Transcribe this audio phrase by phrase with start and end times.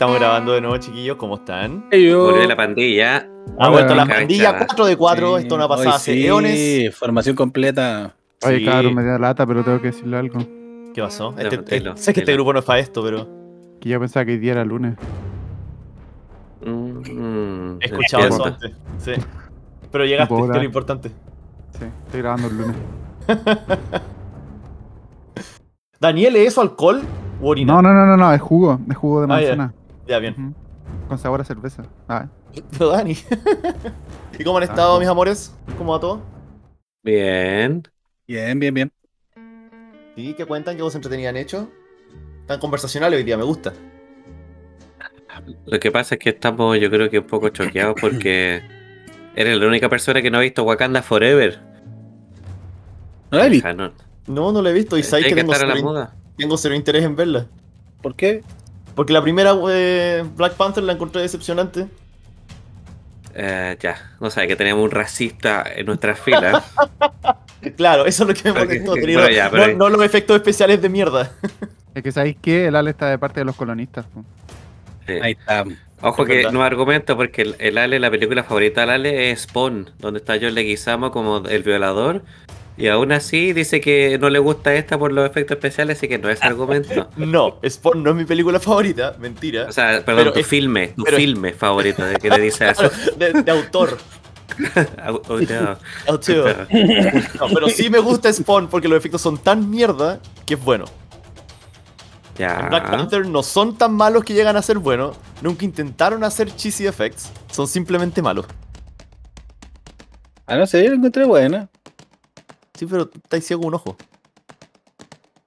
[0.00, 1.18] estamos grabando de nuevo, chiquillos.
[1.18, 1.84] ¿Cómo están?
[1.90, 3.28] Volvió la pandilla.
[3.58, 5.36] Ha vuelto la pandilla 4 de 4.
[5.38, 6.96] Esto no ha pasado Hoy hace sí, eones.
[6.96, 8.14] formación completa.
[8.42, 8.64] Oye, Sí.
[8.64, 10.38] cabrón, me da lata, pero tengo que decirle algo.
[10.94, 11.32] ¿Qué pasó?
[11.32, 13.28] No, Este- eh, sé que este grupo no es para esto, pero
[13.78, 14.96] Que yo pensaba que hoy día era lunes.
[16.64, 18.72] Mm, he escuchado eso antes.
[18.98, 19.12] Sí.
[19.92, 21.08] Pero llegaste, que es lo importante.
[21.78, 22.76] Sí, estoy grabando el lunes.
[26.00, 27.02] Daniel, ¿es eso alcohol
[27.42, 27.74] o orina?
[27.74, 28.80] No, no, no, no, no, es jugo.
[28.90, 29.74] Es jugo de Ah, manzana.
[30.10, 30.56] Ya, bien.
[31.06, 31.84] Con sabor a cerveza.
[32.08, 32.26] Ah,
[32.72, 33.16] Pero Dani.
[34.38, 35.54] ¿Y cómo han estado, mis amores?
[35.78, 36.20] ¿Cómo va todo?
[37.04, 37.84] Bien.
[38.26, 38.92] Bien, bien, bien.
[40.16, 40.76] Sí, ¿qué cuentan?
[40.76, 41.70] ¿Qué vos entretenían hecho?
[42.46, 43.72] Tan conversacional hoy día, me gusta.
[45.66, 48.62] Lo que pasa es que estamos, yo creo que un poco choqueados porque
[49.36, 51.60] eres la única persona que no ha visto Wakanda Forever.
[53.30, 53.68] ¿No la he visto?
[53.68, 53.92] Hija, no.
[54.26, 56.16] No, no lo he visto y Hay que que tengo la cero, moda.
[56.36, 57.46] tengo cero interés en verla.
[58.02, 58.42] ¿Por qué?
[59.00, 61.86] Porque la primera eh, Black Panther la encontré decepcionante.
[63.34, 66.62] Eh, ya, no sé, que tenemos un racista en nuestras filas.
[67.78, 68.92] Claro, eso es lo que me molestó.
[68.92, 71.32] que- tenía- bueno, ya, pero- no, no los efectos especiales de mierda.
[71.94, 74.04] es que sabéis que el Ale está de parte de los colonistas.
[75.06, 75.14] Sí.
[75.22, 75.64] Ahí está.
[76.02, 76.52] Ojo Es que verdad.
[76.52, 80.34] no argumento porque el, el Ale, la película favorita del Ale es Spawn, donde está
[80.38, 82.22] John Leguizamo como el violador.
[82.80, 86.18] Y aún así dice que no le gusta esta por los efectos especiales, así que
[86.18, 87.08] no es argumento.
[87.16, 89.66] No, Spawn no es mi película favorita, mentira.
[89.68, 92.68] O sea, perdón, Pero tu es- filme, tu pero- filme favorito, de que le dice
[92.70, 92.90] eso.
[93.16, 93.98] de, de autor.
[95.04, 95.78] Au- au-
[97.38, 100.86] no, pero sí me gusta Spawn porque los efectos son tan mierda que es bueno.
[102.38, 102.60] Ya.
[102.60, 105.16] En Black Panther no son tan malos que llegan a ser buenos.
[105.42, 107.30] Nunca intentaron hacer cheesy effects.
[107.50, 108.46] Son simplemente malos.
[110.46, 111.68] Ah, no sé, yo la encontré buena.
[112.80, 113.94] Sí, pero estáis ciego un ojo.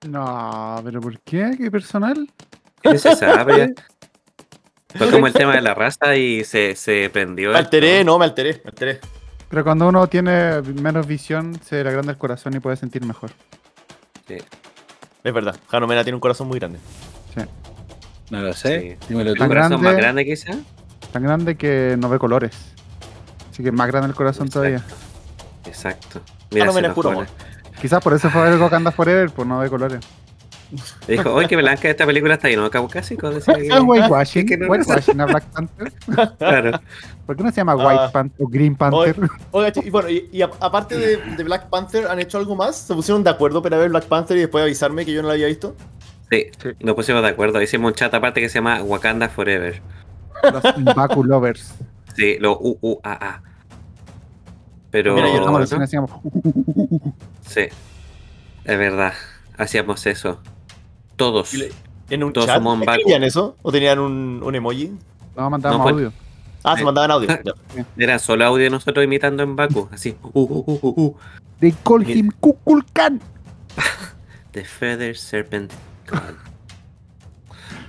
[0.08, 1.56] No, pero ¿por qué?
[1.58, 2.30] ¿Qué personal?
[2.80, 3.73] ¿Qué se sabe?
[4.95, 7.52] Fue como el tema de la raza y se, se prendió.
[7.52, 8.05] Me alteré, esto.
[8.11, 8.99] no, me alteré, me alteré.
[9.49, 13.32] Pero cuando uno tiene menos visión, se le agranda el corazón y puede sentir mejor.
[14.27, 14.36] Sí,
[15.23, 16.77] Es verdad, Jano Mena tiene un corazón muy grande.
[18.30, 18.80] No lo sé.
[19.02, 19.08] Sí.
[19.10, 19.39] Dímelo ¿Tu tú.
[19.39, 20.23] Tan corazón más grande.
[20.23, 20.54] grande quizá?
[21.11, 22.55] Tan grande que no ve colores.
[23.49, 24.86] Así que más grande el corazón todavía.
[25.66, 26.22] Exacto.
[26.93, 27.19] Puro ¿no?
[27.21, 27.27] amor.
[27.81, 29.99] Quizás por eso fue a ver Wakanda Forever, pues no ve colores.
[31.08, 33.30] Dijo, oye, que blanca esta película está lleno de caucásico.
[33.30, 34.45] ¿Es whitewashing?
[34.47, 35.93] que no- ¿Whitewashing a Black Panther?
[36.39, 36.80] Claro.
[37.27, 37.87] ¿Por qué no se llama Ah.
[37.87, 39.15] White Panther o Green Panther?
[39.52, 42.75] Oiga, y bueno, y, aparte de, de Black Panther, ¿han hecho algo más?
[42.75, 45.36] ¿Se pusieron de acuerdo para ver Black Panther y después avisarme que yo no la
[45.36, 45.75] había visto?
[46.31, 46.69] Sí, Sí.
[46.80, 47.61] nos pusimos de acuerdo.
[47.61, 49.80] Hicimos un chat aparte que se llama Wakanda Forever.
[50.52, 51.75] Los Baku Lovers.
[52.15, 53.43] Sí, lo UUAA.
[54.93, 55.15] Pero.
[55.15, 56.11] Mira, yo Estamos no- recién hacíamos.
[57.48, 57.61] Sí,
[58.64, 59.14] es verdad.
[59.58, 60.39] Hacíamos eso.
[61.15, 61.52] Todos.
[62.11, 62.58] ¿En un Todos chat?
[62.58, 62.92] somos en Baku.
[62.99, 63.58] ¿Escribían eso?
[63.64, 64.92] ¿O tenían un, un emoji?
[65.36, 66.14] No, mandábamos No, pues- audio.
[66.64, 67.27] Ah, se mandaban audio.
[67.98, 69.89] Era solo audio de nosotros imitando en Baku.
[69.92, 70.15] Así.
[70.21, 71.15] Uh, uh, uh, uh, uh.
[71.60, 73.20] They call him Kukulkan.
[74.52, 75.71] The Feather Serpent
[76.08, 76.36] God.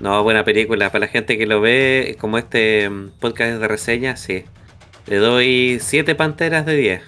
[0.00, 0.90] No, buena película.
[0.90, 4.44] Para la gente que lo ve, como este mm, podcast es de reseña, sí.
[5.06, 7.02] Le doy 7 panteras de 10.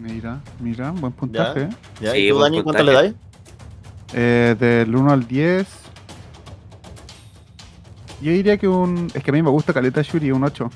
[0.00, 1.62] Mira, mira, buen puntaje.
[1.62, 1.68] ¿eh?
[2.00, 2.12] ¿Ya?
[2.12, 3.14] Sí, ¿Y tú, Dani, cuánto le puntaje.
[3.14, 3.14] dais?
[4.14, 5.66] Eh, del 1 al 10.
[8.20, 9.08] Yo diría que un.
[9.14, 10.70] Es que a mí me gusta Caleta Shuri, un 8.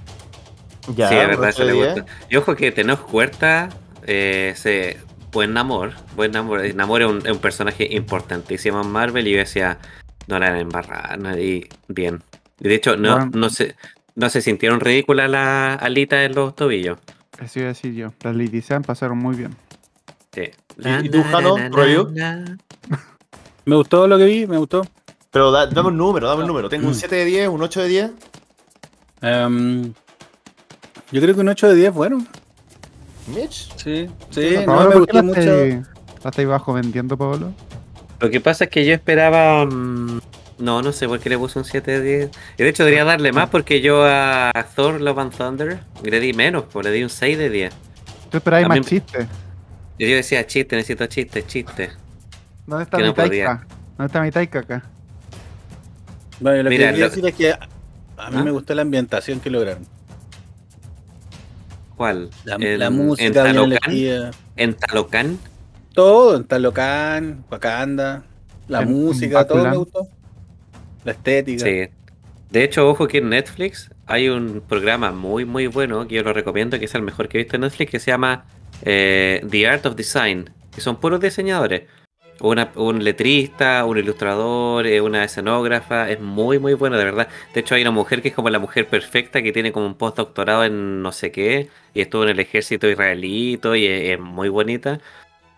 [0.96, 2.06] Ya, sí, es un verdad, eso de le gusta.
[2.30, 3.68] Y ojo que Tenoch Huerta,
[4.06, 4.98] eh, se,
[5.32, 5.92] buen amor.
[6.16, 6.62] Buen amor.
[6.74, 9.78] Namor es un, es un personaje importantísimo en Marvel y yo decía,
[10.26, 11.18] no la embarrar.
[11.18, 12.22] no, y bien.
[12.60, 13.30] Y de hecho, no, Bueno.
[13.34, 13.76] no, se,
[14.16, 16.98] no se sintieron ridículas las alitas en los tobillos.
[17.40, 18.12] Eso iba a decir yo.
[18.22, 19.54] Las Lady Sean pasaron muy bien.
[20.32, 20.50] Sí.
[20.78, 22.08] ¿Y- y tú, Jano, review?
[23.64, 24.86] Me gustó lo que vi, me gustó.
[25.30, 26.68] Pero da- dame un número, dame un número.
[26.68, 28.10] Tengo un 7 de 10, un 8 de 10.
[29.22, 29.92] Em,
[31.10, 32.24] yo creo que un 8 de 10 bueno.
[33.26, 33.72] Mitch.
[33.76, 35.40] Sí, sí, no, Pablo, me ¿por qué gustó la mucho.
[36.24, 37.52] estáis- bajo vendiendo, Pablo?
[38.20, 39.66] Lo que pasa es que yo esperaba.
[39.66, 40.20] mm,
[40.58, 42.30] No, no sé por qué le puse un 7 de 10.
[42.56, 46.32] Y de hecho, debería darle más porque yo a Thor Love and Thunder le di
[46.32, 47.74] menos, pues le di un 6 de 10.
[48.30, 49.26] Tú esperáis A más chistes.
[49.98, 51.90] Yo decía, chiste, necesito chiste, chiste.
[52.66, 53.44] ¿Dónde está Que mi no podía.
[53.46, 53.66] taika?
[53.98, 54.82] ¿Dónde está mi taika acá?
[56.40, 57.58] Bueno, lo Mira, que quería lo- decir es que a
[58.18, 58.44] a mí ¿Ah?
[58.44, 59.86] me gustó la ambientación que lograron.
[61.96, 62.30] ¿Cuál?
[62.44, 64.32] La, En- la en música, bien Talocán.
[64.56, 65.38] En Talocán.
[65.94, 68.22] Todo, en Talocán, Wakanda,
[68.68, 70.08] la En- música, en todo me gustó.
[71.06, 71.64] La estética.
[71.64, 71.88] Sí.
[72.50, 76.32] De hecho, ojo que en Netflix hay un programa muy, muy bueno que yo lo
[76.32, 78.44] recomiendo, que es el mejor que he visto en Netflix, que se llama
[78.82, 81.82] eh, The Art of Design, que son puros diseñadores.
[82.40, 87.28] una- un letrista, un ilustrador, eh, una escenógrafa, es muy muy bueno de verdad.
[87.54, 89.94] De hecho hay una mujer que es como la mujer perfecta que tiene como un
[89.94, 94.50] postdoctorado en no sé qué y estuvo en el ejército israelito y es, es muy
[94.50, 95.00] bonita.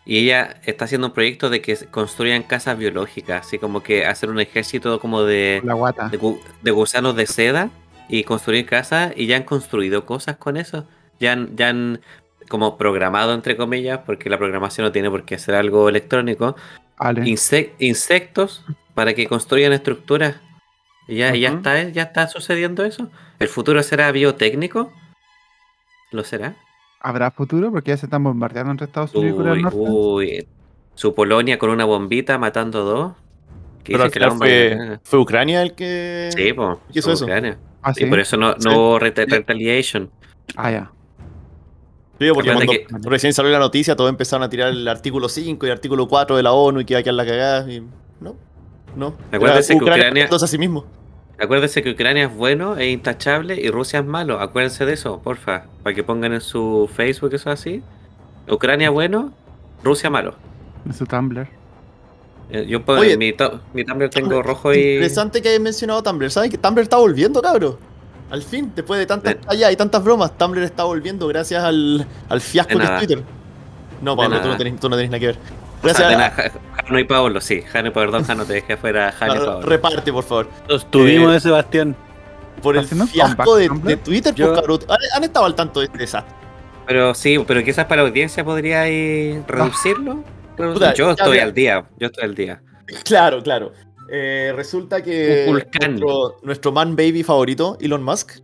[0.08, 4.30] Y ella está haciendo un proyecto de que construyan casas biológicas, así como que hacer
[4.30, 6.08] un ejército como de, La guata.
[6.08, 7.68] de, gu- de gusanos de seda
[8.08, 10.86] y construir casas y ya han construido cosas con eso.
[11.20, 12.00] Ya han, ya han
[12.48, 16.56] como programado entre comillas, porque la programación no tiene por qué ser algo electrónico,
[17.26, 18.64] insec- insectos
[18.94, 20.36] para que construyan estructuras.
[21.06, 23.10] Y ya, ya está, ya está sucediendo eso.
[23.38, 24.90] ¿El futuro será biotécnico?
[26.12, 26.54] ¿Lo será?
[27.08, 27.70] ¿Habrá futuro?
[27.70, 29.78] Porque ya se están bombardeando entre Estados Unidos y Corea del Uy, Norte.
[29.80, 30.46] uy.
[30.94, 33.12] Su Polonia con una bombita matando dos.
[33.82, 36.28] Pero al final fue, fue Ucrania el que.
[36.36, 37.24] Sí, po, ¿Qué hizo eso?
[37.24, 37.56] Ucrania.
[37.82, 38.68] Ah, Y por eso no, no Sí.
[38.68, 40.10] hubo reta- retaliation.
[40.54, 40.90] Ah, ya.
[42.18, 45.68] Sí, porque cuando recién salió la noticia, todos empezaron a tirar el artículo 5 y
[45.70, 47.72] el artículo 4 de la ONU y que iba a quedar la cagada.
[47.72, 47.80] Y
[48.20, 48.36] no,
[48.96, 49.14] no.
[49.30, 50.84] Que Ucrania- a sí mismo.
[51.40, 54.40] Acuérdense que Ucrania es bueno, es intachable y Rusia es malo.
[54.40, 55.64] Acuérdense de eso, porfa.
[55.82, 57.82] Para que pongan en su Facebook eso así.
[58.48, 59.32] Ucrania bueno,
[59.84, 60.34] Rusia malo.
[60.84, 61.46] En su Tumblr.
[62.50, 63.34] Eh, Yo Oye, mi,
[63.72, 64.94] mi Tumblr tengo rojo y.
[64.94, 66.30] Interesante que hayas mencionado Tumblr.
[66.30, 67.78] ¿Sabes que Tumblr está volviendo, cabro?
[68.30, 72.40] Al fin, después de tantas tallas y tantas bromas, Tumblr está volviendo gracias al, al
[72.40, 72.98] fiasco De que es nada.
[72.98, 73.22] Twitter.
[74.02, 75.38] No, Pablo, tú no, tenés, tú no tenés nada que ver.
[75.78, 76.50] Ah, Gracias de a, nada, Ja-
[76.84, 77.62] Jano y Pablo, sí.
[77.62, 79.12] Jano, perdón, Jano, te dejé afuera.
[79.12, 79.62] Jano y Pablo.
[79.62, 80.48] reparte, por favor.
[80.68, 81.96] Nos tuvimos Eh, de Sebastián.
[82.62, 84.80] Por el ¿Está haciendo un fiasco de, Twitter, Yo- pues, cabrón.
[84.88, 86.34] ¿Han, han estado al tanto de este desastre.
[86.86, 90.24] Pero sí, pero quizás para la audiencia podría ir reducirlo.
[90.56, 91.84] Redu- Puta, yo estoy al día.
[91.98, 92.60] Yo estoy al día.
[93.04, 93.72] Claro, claro.
[94.10, 98.38] Eh, resulta que nuestro, nuestro man baby favorito, Elon Musk,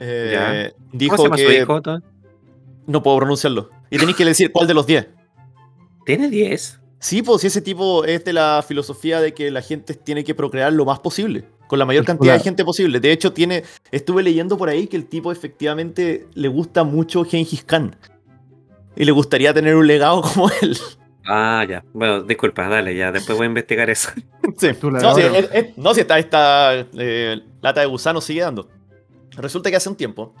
[0.00, 0.70] eh, Ya.
[0.72, 1.82] ¿Cómo dijo se llama su que hijo?
[1.82, 2.00] Tom?
[2.86, 3.70] no puedo pronunciarlo.
[3.90, 5.06] Y tenéis que decir cuál de los 10.
[6.04, 6.80] Tiene 10.
[6.98, 10.34] Sí, pues si ese tipo es de la filosofía de que la gente tiene que
[10.34, 12.98] procrear lo más posible, con la mayor cantidad de gente posible.
[13.00, 17.62] De hecho, tiene, estuve leyendo por ahí que el tipo efectivamente le gusta mucho Gengis
[17.64, 17.96] Khan.
[18.96, 20.78] Y le gustaría tener un legado como él.
[21.26, 21.84] Ah, ya.
[21.92, 23.10] Bueno, disculpa, dale, ya.
[23.12, 24.10] Después voy a investigar eso.
[24.56, 24.68] Sí.
[24.82, 28.68] No, es- es- no, si esta, esta eh, lata de gusano sigue dando.
[29.32, 30.32] Resulta que hace un tiempo,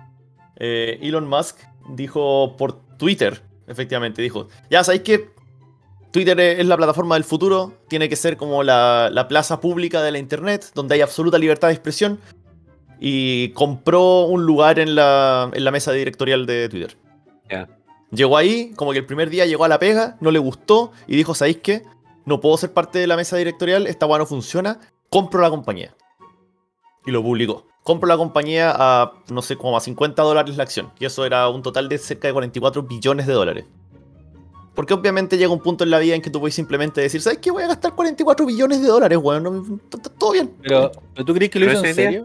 [0.56, 1.56] eh, Elon Musk
[1.88, 5.30] dijo por Twitter, efectivamente, dijo, ya sabéis que
[6.14, 10.12] Twitter es la plataforma del futuro, tiene que ser como la, la plaza pública de
[10.12, 12.20] la Internet, donde hay absoluta libertad de expresión,
[13.00, 16.96] y compró un lugar en la, en la mesa directorial de Twitter.
[18.12, 21.16] Llegó ahí, como que el primer día llegó a la pega, no le gustó, y
[21.16, 21.82] dijo, ¿sabéis qué?
[22.26, 24.78] No puedo ser parte de la mesa directorial, esta weá no funciona,
[25.10, 25.96] compro la compañía.
[27.04, 27.66] Y lo publicó.
[27.82, 30.92] Compro la compañía a, no sé, como a 50 dólares la acción.
[31.00, 33.64] Y eso era un total de cerca de 44 billones de dólares.
[34.74, 37.38] Porque obviamente llega un punto en la vida en que tú puedes simplemente decir, ¿sabes
[37.38, 37.50] qué?
[37.50, 39.80] Voy a gastar 44 billones de dólares, weón.
[40.18, 40.52] todo bien.
[40.62, 42.24] Pero, ¿pero ¿tú crees que lo hizo en serio?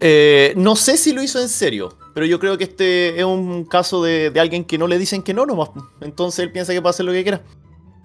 [0.00, 3.64] Eh, no sé si lo hizo en serio, pero yo creo que este es un
[3.64, 5.70] caso de, de alguien que no le dicen que no nomás.
[6.00, 7.42] Entonces él piensa que puede hacer lo que quiera.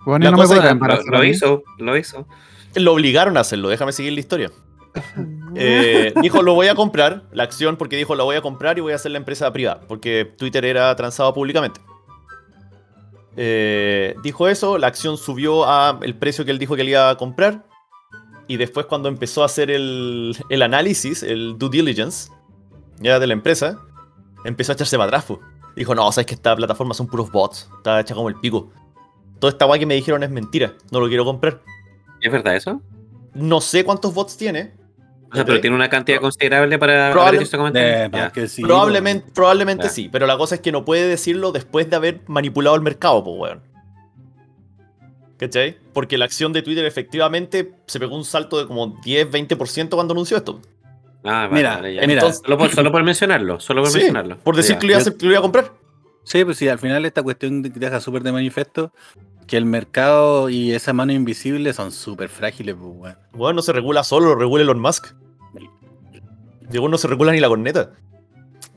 [0.06, 0.62] Bueno, no me puede
[0.96, 2.28] lo- Lo, hizo, lo hizo.
[2.74, 4.52] Lo obligaron a hacerlo, déjame seguir la historia.
[5.56, 8.82] Eh, dijo, lo voy a comprar, la acción, porque dijo, la voy a comprar y
[8.82, 11.80] voy a hacer la empresa privada, porque Twitter era transado públicamente.
[13.36, 17.10] Eh, dijo eso, la acción subió a el precio que él dijo que le iba
[17.10, 17.66] a comprar.
[18.48, 22.32] Y después cuando empezó a hacer el, el análisis, el due diligence,
[23.00, 23.80] ya de la empresa,
[24.46, 25.40] empezó a echarse po.
[25.76, 28.72] Dijo, no, sabes que esta plataforma son puros bots, está hecha como el pico.
[29.40, 31.62] Toda esta guay que me dijeron es mentira, no lo quiero comprar.
[32.22, 32.82] ¿Es verdad eso?
[33.34, 34.74] No sé cuántos bots tiene.
[35.34, 40.08] O sea, pero tiene una cantidad considerable para Probable- haber hecho sí, Probablemente, probablemente sí,
[40.12, 43.38] pero la cosa es que no puede decirlo después de haber manipulado el mercado, pues,
[43.40, 43.62] weón.
[45.38, 45.78] ¿Cachai?
[45.94, 50.38] Porque la acción de Twitter efectivamente se pegó un salto de como 10-20% cuando anunció
[50.38, 50.62] esto.
[51.26, 52.02] Ah, vale, Mira, vale, ya.
[52.02, 52.14] mira.
[52.14, 54.38] Entonces- Solo por, solo por mencionarlo, solo por Sí, mencionarlo.
[54.38, 55.72] por decir que lo iba, a Yo- hacer- que lo iba a comprar.
[56.24, 58.94] Sí, pues sí, al final esta cuestión de- deja súper de manifiesto
[59.48, 63.18] que el mercado y esa mano invisible son súper frágiles, pues, weón.
[63.34, 65.14] Weón, no se regula solo, lo regula Elon Musk.
[66.70, 67.92] Llegó no se regula ni la corneta.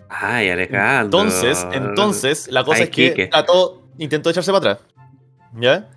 [0.09, 1.21] Ay, Alejandro.
[1.21, 3.27] Entonces, entonces, la cosa Ay, es que Quique.
[3.29, 4.89] trató, intentó echarse para atrás.
[5.55, 5.91] ¿Ya?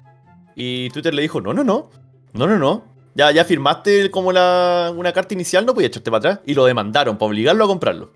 [0.56, 1.90] Y Twitter le dijo, no, no, no.
[2.34, 2.84] No, no, no.
[3.16, 6.40] Ya, ya firmaste como la, una carta inicial, no podías echarte para atrás.
[6.46, 8.12] Y lo demandaron para obligarlo a comprarlo.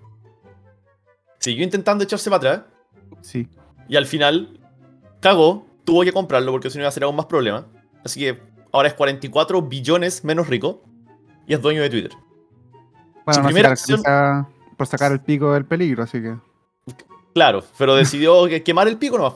[1.38, 2.66] Siguió intentando echarse para atrás.
[3.20, 3.48] Sí.
[3.88, 4.60] Y al final,
[5.20, 7.66] cagó, tuvo que comprarlo porque si no iba a ser aún más problema.
[8.04, 8.40] Así que
[8.72, 10.82] ahora es 44 billones menos rico.
[11.46, 12.12] Y es dueño de Twitter.
[13.24, 14.02] Bueno, Su no se primera acción-
[14.76, 16.36] por sacar el pico del peligro, así que.
[17.34, 19.34] Claro, pero decidió que- quemar el pico nomás.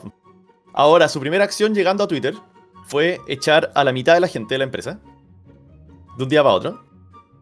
[0.73, 2.33] Ahora, su primera acción llegando a Twitter
[2.87, 4.99] fue echar a la mitad de la gente de la empresa.
[6.17, 6.83] De un día para otro.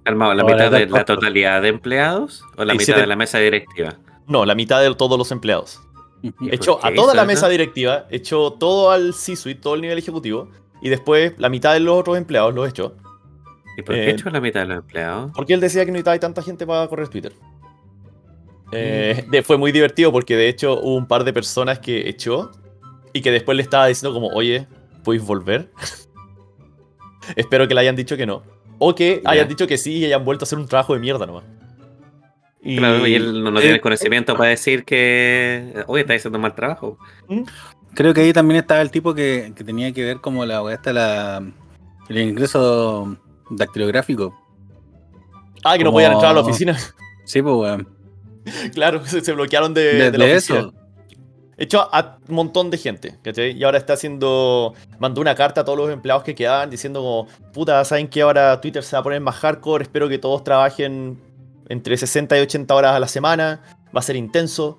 [0.03, 3.07] Calmado, ¿la Ahora mitad de la totalidad de empleados o la Y mitad siete- de
[3.07, 3.95] la mesa directiva?
[4.27, 5.81] No, la mitad de todos los empleados.
[6.21, 7.27] ¿Y por Echó a toda la eso?
[7.27, 10.49] mesa directiva, echó todo al C-suite, todo el nivel ejecutivo.
[10.81, 12.95] Y después la mitad de los otros empleados los echó.
[13.77, 15.31] ¿Y por qué Eh, echó la mitad de los empleados?
[15.35, 17.33] Porque él decía que no necesitaba tanta gente para correr Twitter.
[18.71, 22.51] Eh, de- fue muy divertido porque de hecho hubo un par de personas que echó
[23.13, 24.67] y que después le estaba diciendo como, oye,
[25.03, 25.71] ¿puedes volver?
[27.35, 28.43] Espero que le hayan dicho que no.
[28.79, 29.31] O que Ya.
[29.31, 31.43] hayan dicho que sí y hayan vuelto a hacer un trabajo de mierda nomás.
[32.61, 36.13] Y, Claro, y él no, no eh, tiene el conocimiento para decir que, oye, está
[36.15, 36.97] haciendo un mal trabajo.
[37.93, 40.91] Creo que ahí también estaba el tipo que, que tenía que ver como la esta,
[40.91, 41.41] la,
[42.09, 43.15] el ingreso
[43.49, 44.33] dactilográfico.
[45.63, 46.77] Ah, que no como- podían entrar a la oficina.
[47.25, 47.89] Sí, pues weón.
[48.73, 50.59] claro, se, se bloquearon de, De, de la oficina.
[50.59, 50.73] eso.
[51.59, 53.51] Echó a un montón de gente, ¿cachai?
[53.57, 54.75] Y ahora está haciendo.
[54.99, 58.61] Mandó una carta a todos los empleados que quedaban diciendo como, puta, ¿saben que ahora
[58.61, 59.81] Twitter se va a poner más hardcore?
[59.83, 61.19] Espero que todos trabajen
[61.67, 63.61] entre 60 y 80 horas a la semana.
[63.95, 64.77] Va a ser intenso.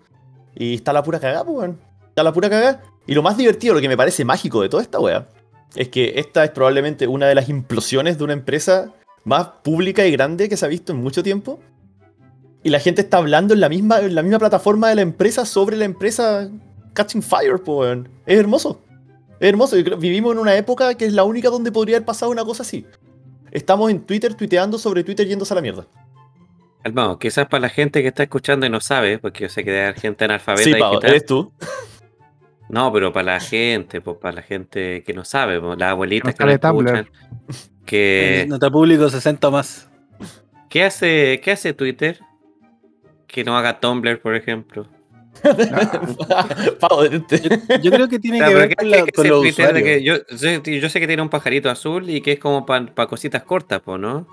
[0.54, 1.80] Y está la pura cagada, pues, weón.
[2.10, 2.80] Está la pura cagada.
[3.08, 5.26] Y lo más divertido, lo que me parece mágico de toda esta wea,
[5.74, 8.92] es que esta es probablemente una de las implosiones de una empresa
[9.24, 11.60] más pública y grande que se ha visto en mucho tiempo.
[12.62, 15.44] Y la gente está hablando en la misma, en la misma plataforma de la empresa
[15.44, 16.50] sobre la empresa
[16.94, 18.08] Catching Fire, weón.
[18.26, 18.80] Es hermoso.
[19.38, 19.76] Es hermoso.
[19.76, 22.86] Vivimos en una época que es la única donde podría haber pasado una cosa así.
[23.50, 25.86] Estamos en Twitter tuiteando sobre Twitter yéndose a la mierda.
[26.82, 29.70] Calmado, quizás para la gente que está escuchando y no sabe, porque yo sé que
[29.70, 31.52] haber gente analfabeta Sí, Pau, eres tú.
[32.68, 36.34] No, pero para la gente, pues para la gente que no sabe, pues, las abuelitas
[36.34, 37.08] Que no que no escuchan.
[37.86, 39.88] Que, Nota público 60 más.
[40.68, 42.20] ¿qué, hace, ¿Qué hace Twitter?
[43.26, 44.86] Que no haga Tumblr, por ejemplo.
[47.82, 49.80] Yo creo que tiene que ver ¿qué- con, la- qué con hace los Twitter de
[49.80, 49.84] usuarios.
[49.84, 53.06] que yo, yo, yo sé que tiene un pajarito azul y que es como para
[53.06, 54.26] cositas cortas, pues, ¿no?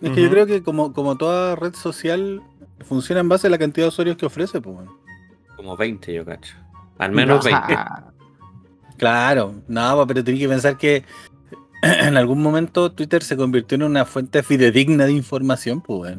[0.00, 2.42] Es que yo creo que como, como toda red social
[2.84, 4.76] funciona en base a la cantidad de usuarios que ofrece, pues.
[5.56, 6.54] Como 20, yo cacho.
[6.98, 7.76] Al menos 20.
[8.98, 11.04] Claro, no, po, pero tenés que pensar que
[11.82, 16.16] en algún momento Twitter se convirtió en una fuente fidedigna de información, pues.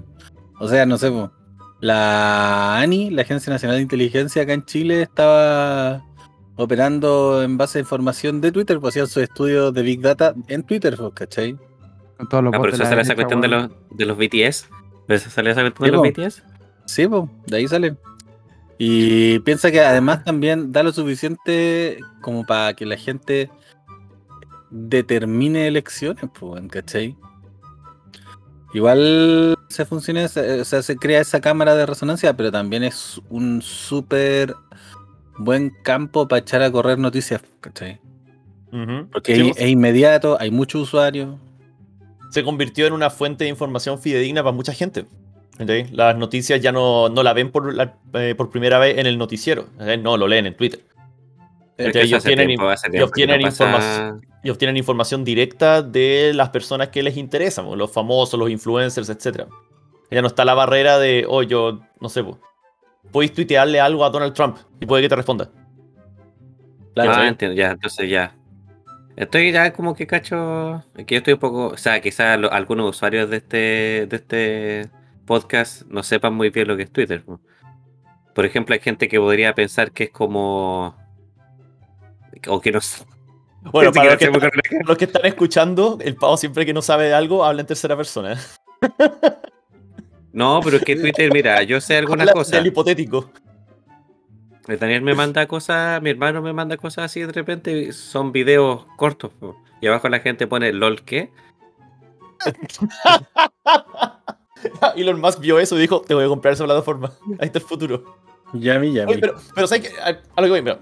[0.60, 1.32] O sea, no sé, po,
[1.80, 6.04] la ANI, la Agencia Nacional de Inteligencia acá en Chile, estaba
[6.56, 10.64] operando en base a información de Twitter, pues hacían sus estudios de Big Data en
[10.64, 11.58] Twitter, pues, ¿cachai?
[12.18, 14.70] Con todos los Ah, por bots eso sale esa cuestión de los, de los BTS.
[15.08, 16.02] ¿Por eso sale esa cuestión de los.
[16.02, 16.44] BTS?
[16.86, 17.98] Sí, pues, de ahí sale.
[18.78, 23.50] Y piensa que además también da lo suficiente como para que la gente
[24.72, 27.16] determine elecciones, pues, ¿cachai?
[28.74, 33.22] Igual se funciona, esa- o sea, se crea esa cámara de resonancia, pero también es
[33.30, 34.56] un súper
[35.38, 38.02] buen campo para echar a correr noticias, ¿cachai?
[38.72, 39.08] Ujú.
[39.12, 41.36] Porque Sí, es, es inmediato, hay muchos usuarios.
[42.32, 45.06] se convirtió en una fuente de información fidedigna para mucha gente.
[45.92, 49.18] Las noticias ya no, no la ven por, la- eh, por primera vez en el
[49.18, 49.68] noticiero.
[50.02, 50.82] No, lo leen en Twitter.
[51.76, 53.46] Pero es que que eso ellos tienen tiempo, in- hace ellos tiempo que tienen no
[53.48, 54.26] pasa- información.
[54.44, 59.46] y obtienen información directa de las personas que les interesan, los famosos, los influencers, etc.
[60.12, 62.24] Ya no está la barrera de, oh, yo, no sé,
[63.12, 65.50] podéis tuitearle algo a Donald Trump y puede que te responda.
[66.94, 68.36] Claro, Ah, entiendo, ya, entonces ya.
[69.16, 70.84] Estoy ya como que cacho.
[70.96, 71.68] Que yo estoy un poco.
[71.68, 74.90] O sea, quizás algunos usuarios de este, de este
[75.26, 77.24] podcast no sepan muy bien lo que es Twitter.
[77.24, 77.40] po.
[78.34, 80.96] Por ejemplo, hay gente que podría pensar que es como.
[82.48, 82.80] O que no.
[83.72, 84.52] Bueno, para los que, están,
[84.86, 87.96] los que están escuchando, el pavo siempre que no sabe de algo habla en tercera
[87.96, 88.38] persona.
[90.34, 92.54] No, pero es que Twitter, mira, yo sé algunas Habla cosas.
[92.54, 93.30] del hipotético.
[94.68, 98.86] El Daniel me manda cosas, mi hermano me manda cosas así de repente, son videos
[98.98, 99.32] cortos.
[99.80, 101.32] Y abajo la gente pone LOL qué.
[104.96, 107.12] Elon Musk vio eso y dijo, te voy a comprar esa plataforma.
[107.40, 108.04] Ahí está el futuro.
[108.54, 109.12] Yami, yami.
[109.14, 109.96] Oye, pero, pero ¿sabes qué?
[110.00, 110.80] A, a lo que voy, mira.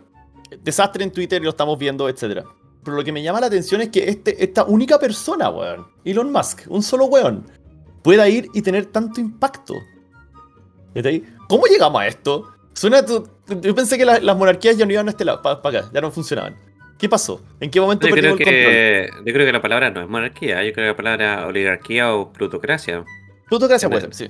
[0.61, 2.43] Desastre en Twitter y lo estamos viendo, etc.
[2.83, 6.31] Pero lo que me llama la atención es que este, esta única persona, weón, Elon
[6.31, 7.45] Musk, un solo weón,
[8.03, 9.75] pueda ir y tener tanto impacto.
[11.47, 12.51] ¿Cómo llegamos a esto?
[12.73, 13.27] Suena tu-
[13.61, 16.01] yo pensé que la- las monarquías ya no iban a este lado, para acá, ya
[16.01, 16.55] no funcionaban.
[16.97, 17.41] ¿Qué pasó?
[17.59, 18.73] ¿En qué momento Yo creo, perdimos el control?
[18.73, 22.13] que, yo creo que la palabra no es monarquía, yo creo que la palabra oligarquía
[22.13, 23.03] o plutocracia.
[23.51, 24.27] Plutocracia puede ser, sí.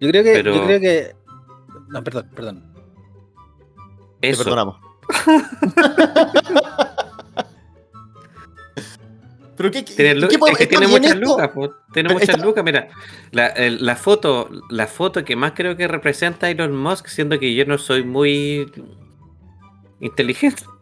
[0.00, 1.14] Yo creo que, Pero- yo creo que.
[1.90, 2.72] No, perdón, perdón.
[4.20, 4.76] Te perdonamos.
[9.56, 11.26] Pero qué, qué, qué es que ¿está tiene muchas esto?
[11.26, 11.68] lucas, po.
[11.92, 12.64] tiene Pero muchas está- lucas.
[12.64, 12.88] Mira,
[13.30, 17.38] la, el- la foto, la foto que más creo que representa a Elon Musk, siendo
[17.38, 18.72] que yo no soy muy
[20.00, 20.62] inteligente.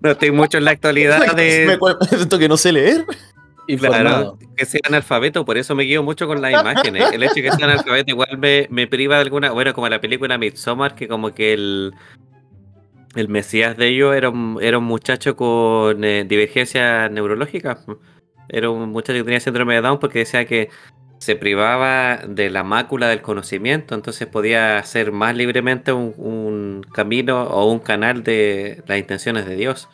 [0.00, 1.78] No estoy mucho en la actualidad de.
[1.80, 3.06] Me siento que no sé leer.
[3.66, 4.36] Informado.
[4.36, 7.12] Claro, que sea analfabeto, por eso me guío mucho con las imágenes.
[7.12, 9.50] El hecho de que sea analfabeto igual me, me priva de alguna.
[9.52, 11.94] Bueno, como la película Midsommar, que como que el.
[13.14, 17.78] El mesías de ellos era un, era un muchacho con eh, divergencia neurológica.
[18.48, 20.68] Era un muchacho que tenía síndrome de Down porque decía que
[21.18, 27.44] se privaba de la mácula del conocimiento, entonces podía hacer más libremente un, un camino
[27.44, 29.88] o un canal de las intenciones de Dios.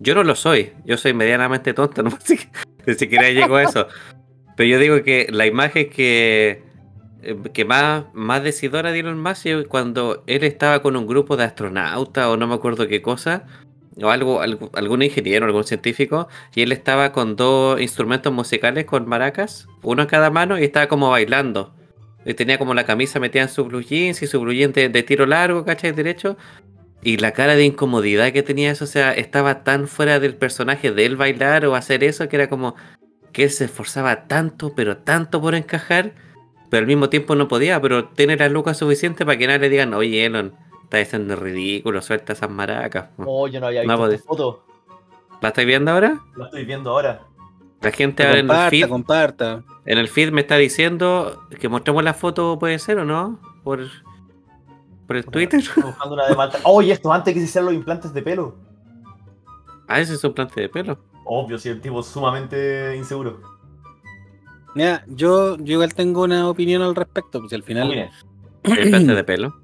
[0.00, 2.48] Yo no lo soy, yo soy medianamente tonto, no sé que-
[2.88, 3.86] ni siquiera llego a eso.
[4.56, 6.62] Pero yo digo que la imagen que,
[7.22, 11.36] eh, que más, más decidora de Elon Musk es cuando él estaba con un grupo
[11.36, 13.44] de astronautas o no me acuerdo qué cosa,
[14.02, 19.08] o algo, algo- algún ingeniero, algún científico, y él estaba con dos instrumentos musicales con
[19.08, 21.74] maracas, uno en cada mano, y estaba como bailando.
[22.24, 24.88] Y tenía como la camisa metida en su blue jeans y su blue jeans de,
[24.88, 25.92] de tiro largo, ¿cachai?
[25.92, 26.36] Derecho.
[27.02, 30.90] Y la cara de incomodidad que tenía eso, o sea, estaba tan fuera del personaje
[30.90, 32.74] de él bailar o hacer eso que era como
[33.32, 36.12] que él se esforzaba tanto, pero tanto por encajar,
[36.70, 39.68] pero al mismo tiempo no podía, pero tiene la lucas suficiente para que nadie le
[39.68, 43.06] digan, oye, Elon, estás haciendo ridículo, suelta esas maracas.
[43.16, 43.24] po".
[43.26, 44.16] Oh, yo no había No visto podía.
[44.16, 44.64] esta foto.
[45.40, 46.18] ¿La estáis viendo ahora?
[46.36, 47.20] La estoy viendo ahora.
[47.80, 49.62] La gente ahora en el Comparta, feed, comparta.
[49.86, 53.80] en el feed me está diciendo que mostremos la foto, puede ser o no, por,
[55.08, 55.60] por el Twitter.
[55.74, 56.58] Buscando una de Malta.
[56.62, 58.54] Oh, y esto antes que se hicieran los implantes de pelo.
[59.88, 60.98] Ah, ese es un plante de pelo.
[61.24, 63.40] Obvio, si el tipo es sumamente inseguro.
[64.74, 67.88] Mira, yo, yo igual tengo una opinión al respecto, pues al final.
[67.88, 68.10] Mire,
[68.62, 69.56] El plante de pelo.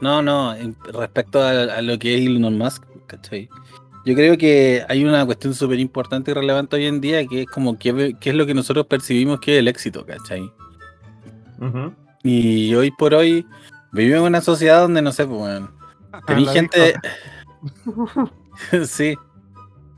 [0.00, 0.54] No, no,
[0.92, 3.48] respecto a, a lo que es Elon Musk, ¿cachai?
[4.04, 7.46] Yo creo que hay una cuestión súper importante y relevante hoy en día que es
[7.46, 10.52] como qué, es lo que nosotros percibimos que es el éxito, ¿cachai?
[11.60, 11.92] ujú.
[12.22, 13.46] Y hoy por hoy
[13.94, 15.70] vivimos en una sociedad donde, no sé, pues, bueno,
[16.26, 16.94] tenéis Lo gente...
[18.86, 19.16] sí,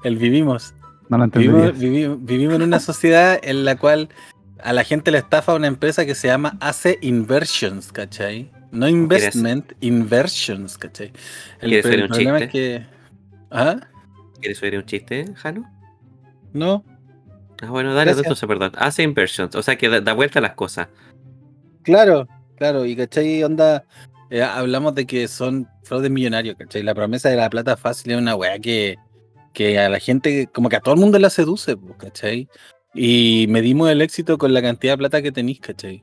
[0.04, 0.74] el vivimos.
[1.08, 1.48] No lo entendí.
[1.48, 4.08] Vivimos, vivi- vivimos en una sociedad en la cual
[4.62, 8.50] a la gente le estafa una empresa que se llama Ace Inversions, ¿cachai?
[8.72, 11.12] No investment, inversions, ¿cachai?
[11.60, 12.58] El, ¿Quieres oír un problema es chiste?
[12.58, 12.86] que...
[13.50, 13.76] ¿Ah?
[14.40, 15.70] ¿Quieres oír un chiste, Jano?
[16.52, 16.84] ¿No?
[17.62, 18.26] Ah, bueno, dale, Gracias.
[18.26, 18.72] entonces, perdón.
[18.76, 20.88] Hace inversions, o sea que da, da vuelta a las cosas.
[21.82, 23.42] Claro, claro, y ¿cachai?
[23.44, 23.84] Onda,
[24.30, 26.82] eh, hablamos de que son fraudes millonarios, ¿cachai?
[26.82, 28.96] La promesa de la plata fácil es una weá que,
[29.52, 32.48] que a la gente, como que a todo el mundo la seduce, pues, ¿cachai?
[32.94, 36.02] Y medimos el éxito con la cantidad de plata que tenéis, ¿cachai?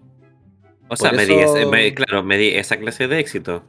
[0.89, 3.63] O sea, medí eso- claro, medí esa clase de éxito.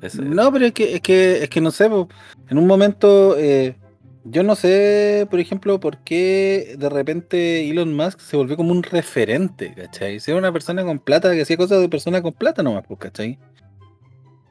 [0.00, 2.08] Ese- No, pero es que, es que, es que no sé, po,
[2.48, 3.76] en un momento, eh,
[4.24, 8.82] yo no sé, por ejemplo, por qué de repente Elon Musk se volvió como un
[8.82, 10.20] referente, ¿cachai?
[10.20, 13.00] Si era una persona con plata que hacía cosas de persona con plata nomás, pues,
[13.00, 13.38] ¿cachai?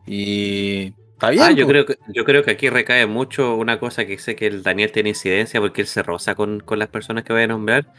[0.05, 1.43] Y está bien.
[1.43, 1.71] Ah, yo po.
[1.71, 4.91] creo, que, yo creo que aquí recae mucho una cosa que sé que el Daniel
[4.91, 7.93] tiene incidencia porque él se roza con, con las personas que voy a nombrar,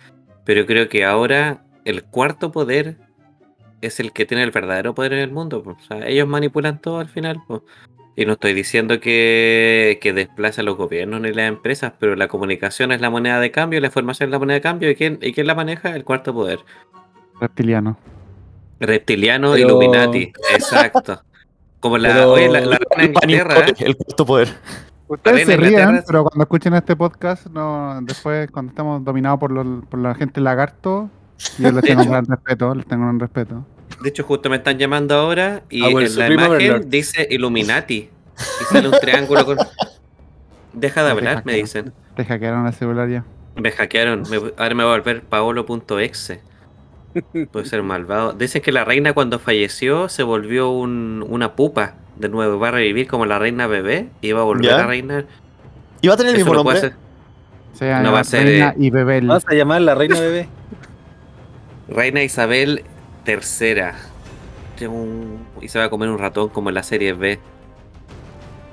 [0.44, 2.98] pero creo que ahora el cuarto poder
[3.80, 5.62] es el que tiene el verdadero poder en el mundo.
[5.62, 5.70] po.
[5.70, 7.42] O sea, ellos manipulan todo al final.
[7.46, 7.64] po.
[8.14, 12.28] Y no estoy diciendo que, que desplace a los gobiernos ni las empresas, pero la
[12.28, 15.18] comunicación es la moneda de cambio, la información es la moneda de cambio, ¿y quién,
[15.22, 15.96] y quién la maneja?
[15.96, 16.58] El cuarto poder.
[17.40, 17.96] Reptiliano.
[18.80, 21.22] Reptiliano Pero- Illuminati, exacto.
[21.80, 24.48] Como la, Pero- oye, la, la reina Inglaterra, panicote, el cuarto poder.
[25.08, 29.98] Ustedes se rían, pero cuando escuchen este podcast, no, después cuando estamos dominados por, por
[30.00, 31.10] la gente lagarto,
[31.58, 33.66] yo les tengo un gran respeto, les tengo un gran respeto.
[34.02, 36.86] De hecho, justo me están llamando ahora y Ah, bueno, en la imagen Overlord.
[36.86, 38.08] dice Illuminati.
[38.60, 39.58] Y sale un triángulo con.
[40.72, 41.92] Deja de No hablar, me dicen.
[42.16, 43.24] Te hackearon el celular ya.
[43.56, 44.22] Me hackearon.
[44.30, 46.40] me- ahora me voy a volver paolo.exe.
[47.52, 48.32] Puede ser malvado.
[48.32, 52.58] Dicen que la reina cuando falleció se volvió un- una pupa de nuevo.
[52.58, 54.84] Va a revivir como la reina bebé y va a volver ¿Ya?
[54.84, 55.26] a reinar.
[56.00, 56.80] ¿Y va a tener el mismo no nombre?
[56.80, 56.94] ser.
[57.74, 59.26] Se No va a ser, Reina eh, y Bebel.
[59.26, 60.48] Vamos a llamar la reina bebé.
[61.88, 62.84] Reina Isabel
[64.88, 67.38] Un- Y se va a comer un ratón como en la serie B.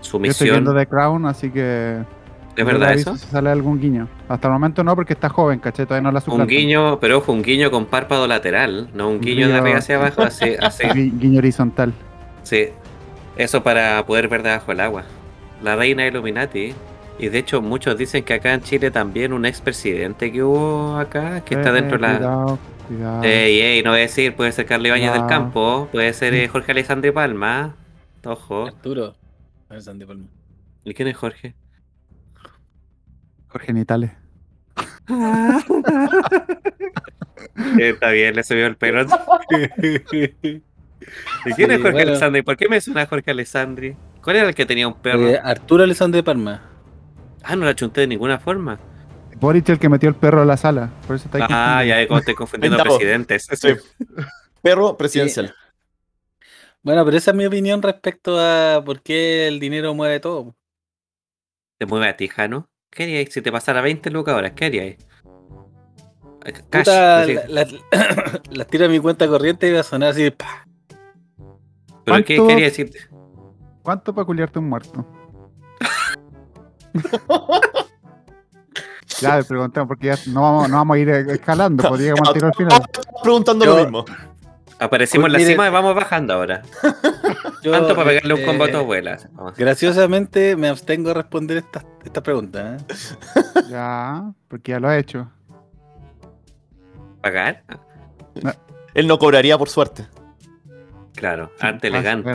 [0.01, 0.83] Su Yo estoy viendo misión.
[0.85, 1.99] The Crown, así que.
[2.55, 3.15] ¿Es verdad eso?
[3.15, 4.07] Si sale algún guiño.
[4.27, 6.47] Hasta el momento no, porque está joven, caché, todavía no la Un suplantan.
[6.47, 10.23] guiño, pero ojo, un guiño con párpado lateral, no un guiño de arriba hacia abajo,
[10.23, 11.93] así, así, Gui- Guiño horizontal.
[12.43, 12.69] sí.
[13.37, 15.03] Eso para poder ver debajo del agua.
[15.63, 16.73] La reina Illuminati.
[17.19, 21.39] Y de hecho, muchos dicen que acá en Chile también un expresidente que hubo acá,
[21.45, 22.17] que está Eh, dentro de la.
[22.17, 22.59] Cuidado,
[22.89, 23.23] cuidado.
[23.23, 25.27] Ey, ey, no voy a decir, puede ser Carlos Ibáñez del.
[25.27, 27.75] Campo, puede ser eh, Jorge Alessandri Palma.
[28.25, 28.65] Ojo.
[28.65, 29.15] Arturo.
[29.69, 30.25] A ver, Sandy Palma.
[30.83, 31.55] ¿Y quién es Jorge?
[33.47, 34.11] Jorge Nitales.
[37.77, 39.01] Está bien, le subió el pelo.
[41.45, 42.09] ¿Y quién es Jorge bueno.
[42.09, 42.41] Alessandri?
[42.41, 43.95] ¿Por qué me suena Jorge Alessandri?
[44.23, 45.27] ¿Cuál era el que tenía un perro?
[45.27, 46.63] Eh, Arturo Alessandro Palma.
[47.43, 48.79] Ah, no la chunté de ninguna forma.
[49.39, 50.89] Boric el que metió el perro a la sala.
[51.07, 51.97] Por eso está ahí Ah, confundido.
[52.01, 53.47] ya como estoy confundiendo presidentes.
[53.53, 53.69] Sí.
[54.61, 55.55] Perro presidencial.
[56.83, 60.55] Bueno, pero esa es mi opinión respecto a por qué el dinero mueve todo.
[61.77, 62.69] Te mueve a ti, Jano.
[62.89, 64.53] ¿Qué haríais si te pasara 20 lucas ahora?
[64.53, 64.97] ¿Qué haríais?
[66.45, 67.33] Eh, Cash, Puta, así.
[67.47, 67.67] la-
[68.51, 70.29] la- tiro a mi cuenta corriente y va a sonar así.
[70.31, 70.65] pa.
[72.05, 72.47] ¿Pero qué, ¿Cuánto?
[72.47, 72.99] qué haríais si te-
[73.83, 75.05] ¿Cuánto para culiarte un muerto?
[79.21, 82.53] ya, le preguntamos porque ya no vamos, no vamos a ir escalando, pues llegamos al
[82.55, 82.81] final.
[82.81, 84.05] Estamos preguntando Yo- lo mismo.
[84.81, 86.61] Aparecimos en la Pues mire- cima y vamos bajando ahora?
[87.61, 89.17] Yo, ¿Cuánto para pegarle un eh, combo a tu abuela?
[89.33, 89.53] Vamos.
[89.57, 92.77] Graciosamente me abstengo de responder esta, esta pregunta.
[92.77, 92.77] ¿eh?
[93.69, 95.29] Ya, porque ya lo ha hecho.
[97.21, 97.63] ¿Pagar?
[98.93, 100.07] Él no cobraría por suerte.
[101.13, 102.33] Claro, arte elegante.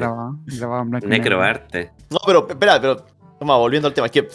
[1.07, 1.93] Necroarte.
[2.11, 3.07] No, pero espera, pero.
[3.41, 4.07] Vamos, volviendo al tema.
[4.09, 4.29] Es que.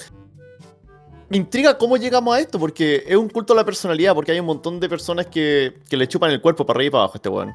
[1.29, 4.39] Me intriga cómo llegamos a esto, porque es un culto a la personalidad, porque hay
[4.39, 7.13] un montón de personas que, que le chupan el cuerpo para arriba y para abajo
[7.13, 7.53] a este weón.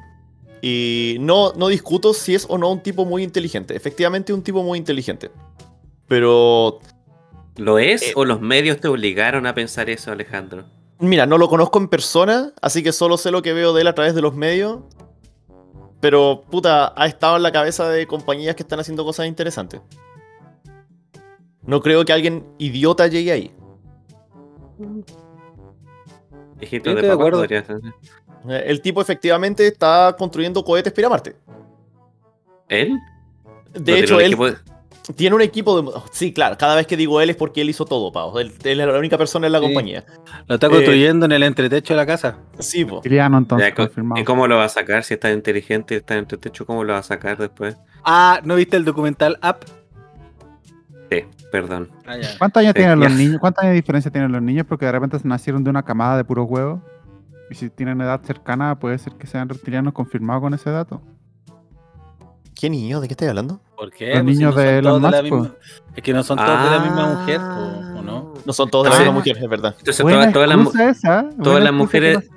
[0.61, 3.75] Y no, no discuto si es o no un tipo muy inteligente.
[3.75, 5.29] Efectivamente, un tipo muy inteligente.
[6.07, 6.79] Pero.
[7.57, 8.13] ¿Lo es Eh.
[8.15, 10.65] o los medios te obligaron a pensar eso, Alejandro?
[10.99, 13.87] Mira, no lo conozco en persona, así que solo sé lo que veo de él
[13.87, 14.79] a través de los medios.
[15.99, 19.81] Pero, puta, ha estado en la cabeza de compañías que están haciendo cosas interesantes.
[21.63, 23.51] No creo que alguien idiota llegue ahí.
[26.61, 27.39] Hijito de papá acuerdo.
[27.39, 27.77] podría ser.
[28.49, 31.35] Eh, El tipo efectivamente está construyendo cohetes para Marte.
[32.69, 32.97] ¿Él?
[33.73, 34.49] De ¿No hecho, él equipo-
[35.15, 35.91] tiene un equipo de...
[36.11, 38.39] Sí, claro, cada vez que digo él es porque él hizo todo, Pau.
[38.39, 39.65] Él, él es la única persona en la Sí.
[39.65, 40.03] compañía.
[40.47, 42.37] Lo está Eh, construyendo en el entretecho de la casa.
[42.59, 43.01] Sí, po.
[43.03, 44.21] Entonces, Ya, co- confirmado.
[44.21, 45.03] ¿Y cómo lo va a sacar?
[45.03, 47.77] Si está inteligente y está en tu techo, ¿cómo lo va a sacar después?
[48.03, 49.57] Ah, ¿no viste el documental Up?
[51.11, 51.89] Sí, perdón.
[52.07, 52.15] Ah.
[52.37, 53.39] ¿Cuántos años Sí, tienen los niños?
[53.39, 54.65] ¿Cuántos años de diferencia tienen los niños?
[54.67, 56.79] Porque de repente se nacieron de una camada de puros huevos.
[57.49, 61.01] Y si tienen edad cercana, puede ser que sean reptilianos confirmados con ese dato.
[62.59, 63.01] ¿Qué niño?
[63.01, 63.59] ¿De qué estás hablando?
[63.75, 64.13] ¿Por qué?
[64.15, 65.55] Los Pues si niños no de la Musk, misma-
[65.95, 67.19] Es que no son todos de la misma Ah.
[67.19, 68.33] mujer, ¿o no?
[68.45, 68.99] No son todos de la Ah.
[68.99, 69.75] misma mujer, es verdad.
[69.77, 72.29] Entonces todas, todas las, todas las mujeres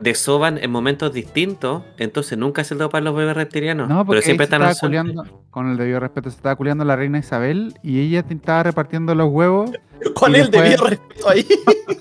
[0.00, 3.88] desoban en momentos distintos, entonces nunca se para los bebés reptilianos.
[3.88, 4.88] No, porque pero siempre están al estaba sol.
[4.88, 9.14] culiando, con el debido respeto, se estaba culiando la reina Isabel y ella estaba repartiendo
[9.14, 9.70] los huevos.
[10.14, 11.46] ¿Cuál Y es el después- debido respeto ahí?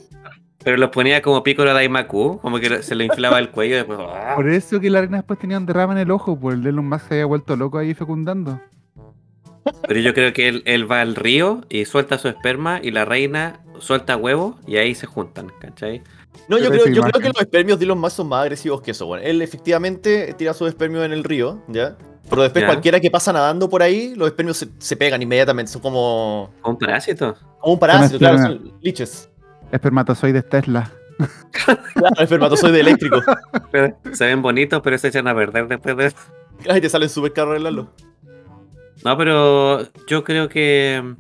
[0.63, 3.99] Pero los ponía como Piccolo Daimaku, como que se le inflaba el cuello y después.
[4.13, 4.34] ¡ah!
[4.36, 6.69] Por eso que la reina después tenía un derrame en el ojo, pues el de
[6.69, 8.62] Elon Musk se había vuelto loco ahí fecundando.
[9.88, 13.06] Pero yo creo que él, él va al río y suelta su esperma y la
[13.06, 16.01] reina suelta huevos y ahí se juntan, ¿cachai?
[16.47, 18.91] No, yo creo, yo creo que los espermios de Elon Musk son más agresivos que
[18.91, 19.23] eso, weón.
[19.25, 21.95] Él efectivamente tira sus espermios en el río, ¿ya?
[22.29, 22.67] Pero después Ya.
[22.67, 25.71] cualquiera que pasa nadando por ahí, los espermios se, se pegan inmediatamente.
[25.71, 27.35] Son como, Un parásito.
[27.59, 29.29] como un parásito, claro, son liches.
[29.71, 30.91] Espermatozoides Tesla.
[31.51, 33.21] Claro, espermatozoide eléctrico.
[33.71, 36.11] Pero Se ven bonitos, pero se echan a perder después de
[36.67, 37.89] Ay, te salen súper caro arreglarlo.
[39.05, 41.15] No, pero yo creo que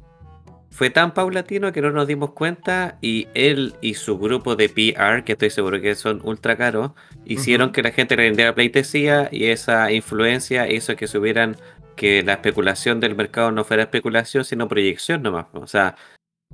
[0.73, 5.23] fue tan paulatino que no nos dimos cuenta y él y su grupo de PR,
[5.23, 6.93] que estoy seguro que son ultra caros,
[7.25, 11.57] hicieron que la gente le rindiera pleitesía y esa influencia hizo que subieran
[11.95, 15.45] que la especulación del mercado no fuera especulación, sino proyección nomás.
[15.53, 15.95] O sea,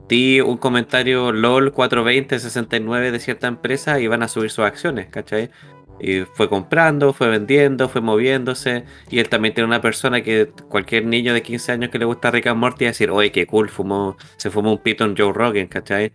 [0.10, 5.50] di un comentario LOL 420-69 de cierta empresa y van a subir sus acciones, ¿cachai?
[6.00, 8.86] Y fue comprando, fue vendiendo, fue moviéndose.
[9.10, 12.32] Y él también tiene una persona que cualquier niño de 15 años que le gusta
[12.32, 15.16] Rick and Morty va a decir, oye, qué cool, fumó, se fumó un pito en
[15.16, 16.14] Joe Rogan, ¿cachai?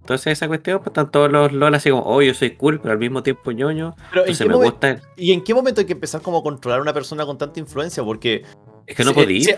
[0.00, 2.92] Entonces esa cuestión, pues están todos los LOL así como, oh, yo soy cool, pero
[2.92, 3.94] al mismo tiempo ñoño.
[4.10, 5.00] Pero ¿en Entonces qué me gusta.
[5.16, 7.60] ¿Y en qué momento hay que empezar como a controlar a una persona con tanta
[7.60, 8.02] influencia?
[8.02, 8.42] Porque
[8.90, 9.40] Es que no Sí, podía.
[9.44, 9.52] sí.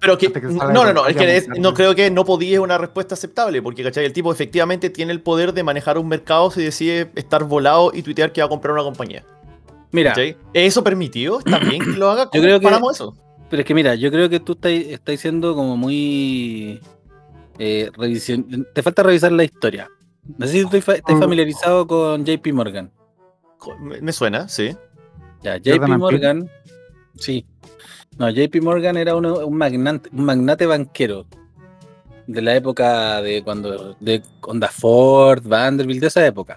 [0.00, 0.26] Pero que.
[0.28, 2.54] Hasta que No, no, no, es que pantalla es- muy no creo que no podía
[2.54, 4.04] es una respuesta aceptable, porque ¿cachai?
[4.04, 8.02] el tipo efectivamente tiene el poder de manejar un mercado si decide estar volado y
[8.02, 9.24] tuitear que va a comprar una compañía.
[9.92, 10.36] Mira, ¿cachai?
[10.52, 11.38] ¿Es eso permitido?
[11.40, 12.26] ¿Está bien que lo haga?
[12.30, 13.16] ¿Cómo creo que- paramos eso?
[13.50, 16.80] pero es que mira, yo creo que tú estás, estás siendo como muy...
[17.58, 19.88] eh, revisión, te falta revisar la historia.
[20.38, 22.90] No sé si estás familiarizado con JP Morgan.
[23.80, 24.76] Me, me suena, sí.
[25.42, 26.48] Ya, JP Morgan,
[27.14, 27.46] sí.
[28.18, 31.26] No, JP Morgan era uno- un, magnate, un magnate banquero
[32.26, 36.56] de la época de cuando, de Honda Ford, Vanderbilt, de esa época.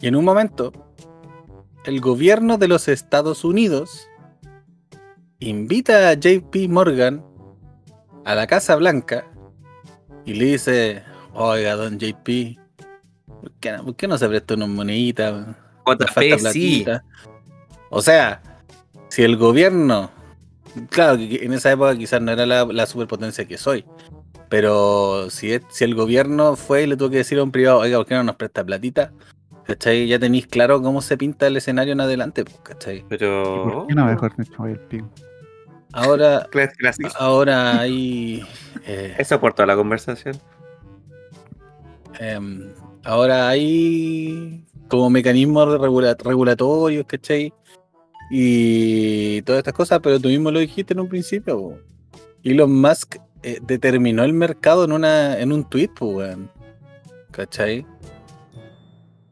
[0.00, 0.72] Y en un momento,
[1.84, 4.08] el gobierno de los Estados Unidos
[5.38, 7.24] invita a JP Morgan
[8.24, 9.24] a la Casa Blanca
[10.24, 11.02] y le dice,
[11.34, 12.58] oiga, don JP,
[13.40, 15.56] ¿por qué no, por qué no se presta una monedita?
[16.20, 16.84] JP, sí.
[17.88, 17.96] Platita?".
[17.96, 18.42] O sea,
[19.08, 20.10] si el gobierno
[20.90, 23.84] claro, que en esa época quizás no era la, la superpotencia que soy.
[24.48, 27.80] Pero si, es- si el gobierno fue y le tuvo que decir a un privado,
[27.80, 29.12] oiga, ¿por qué no nos presta platita?
[29.64, 30.06] ¿Cachai?
[30.08, 32.98] Ya tenéis claro cómo se pinta el escenario en adelante, pues, ¿cachai?
[32.98, 33.64] ¿Y Pero.
[33.64, 34.32] por qué no mejor
[34.70, 35.10] el pico?
[35.92, 36.48] Ahora,
[37.18, 38.46] ahora hay.
[38.86, 40.38] eh, Eso aportó a la conversación.
[42.18, 42.72] Em,
[43.04, 47.52] ahora hay como mecanismos regulatorios, ¿cachai?
[48.30, 51.78] Y todas estas cosas, pero tú mismo lo dijiste en un principio.
[52.44, 56.50] Elon Musk eh, determinó el mercado en una en un tweet, pues, weón.
[57.30, 57.86] ¿Cachai?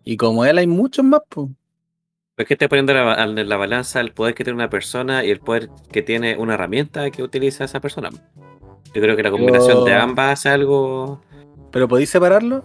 [0.05, 1.49] Y como él hay muchos más, pues.
[2.39, 5.41] Es que está poniendo en la balanza el poder que tiene una persona y el
[5.41, 8.11] poder que tiene una herramienta que utiliza esa persona.
[8.95, 11.21] Yo creo que la combinación de ambas hace algo.
[11.73, 12.63] ¿Pero podéis separarlo?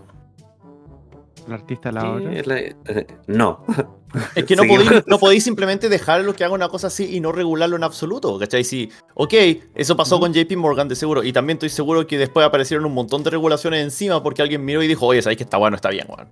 [1.48, 2.34] El artista la Sí, obra.
[2.34, 2.76] es la- eh,
[3.28, 3.64] no.
[4.36, 7.32] Es que no podéis, no podéis simplemente dejarlo que haga una cosa así y no
[7.32, 8.64] regularlo en absoluto, ¿cachai?
[8.64, 9.34] Sí, ok,
[9.76, 12.94] eso pasó con JP Morgan de seguro, y también estoy seguro que después aparecieron un
[12.94, 15.90] montón de regulaciones encima porque alguien miró y dijo, oye, sabéis que está bueno, está
[15.90, 16.30] bien, weón.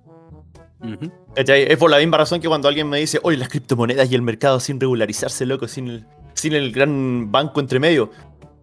[0.82, 1.12] Ujú.
[1.34, 1.64] ¿Cachai?
[1.70, 4.22] Es por la misma razón que cuando alguien me dice, oye, las criptomonedas y el
[4.22, 8.10] mercado sin regularizarse, loco, sin el, sin el gran banco entre medio.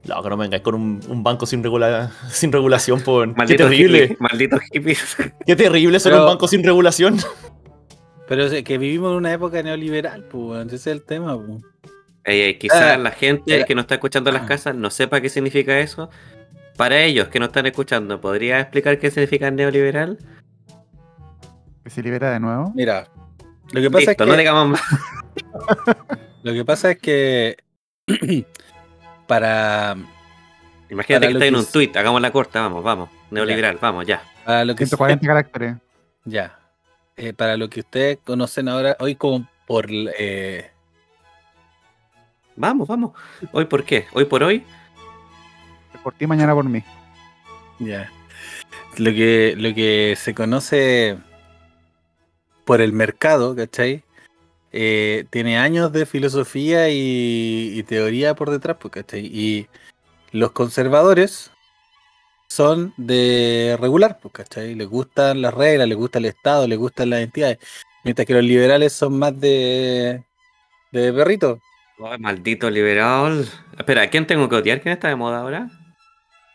[0.05, 3.27] No, que no vengáis con un, un banco sin, regula- sin regulación, por...
[3.27, 3.99] Qué Malditos terrible.
[4.03, 4.21] hippies.
[4.21, 5.17] Malditos hippies.
[5.45, 7.17] Qué terrible ser Pero- un banco sin regulación.
[8.27, 11.63] Pero es que vivimos en una época neoliberal, pues, ese es el tema, pues.
[12.25, 14.89] Ey, ey, quizás Ah, la gente era- que no está escuchando en las casas no
[14.89, 16.09] sepa qué significa eso.
[16.75, 20.17] Para ellos que no están escuchando, ¿podría explicar qué significa neoliberal?
[21.83, 22.71] Que se libera de nuevo.
[22.75, 23.07] Mira,
[23.71, 24.81] lo que pasa Listo, es no que digamos más.
[26.43, 27.57] Lo que pasa es que
[29.27, 29.95] para,
[30.89, 33.09] Imagínate Para que está en un es- tweet, hagamos la corta, vamos, vamos.
[33.31, 34.21] Neoliberal, vamos, ya.
[34.45, 35.75] para lo que 140 caracteres.
[36.25, 36.57] ya
[37.17, 40.71] eh, para lo que ustedes conocen ahora hoy como por eh,
[42.55, 43.11] Vamos, vamos.
[43.51, 44.07] ¿Hoy por qué?
[44.13, 44.63] ¿Hoy por hoy?
[46.03, 46.83] Por ti, mañana por mí.
[47.79, 48.11] ya
[48.97, 51.17] lo que lo que se conoce
[52.65, 54.03] por el mercado, ¿cachai?
[54.71, 59.25] Eh, tiene años de filosofía y, y teoría por detrás, pues, ¿cachai?
[59.25, 59.67] Y
[60.31, 61.51] los conservadores
[62.47, 64.75] son de regular, pues, ¿cachai?
[64.75, 67.59] Les gustan las reglas, les gusta el Estado, les gustan las entidades.
[68.03, 70.23] Mientras que los liberales son más de,
[70.91, 71.59] de perrito.
[71.99, 73.47] Ay, maldito liberal.
[73.77, 74.81] Espera, ¿a quién tengo que odiar?
[74.81, 75.69] ¿Quién está de moda ahora?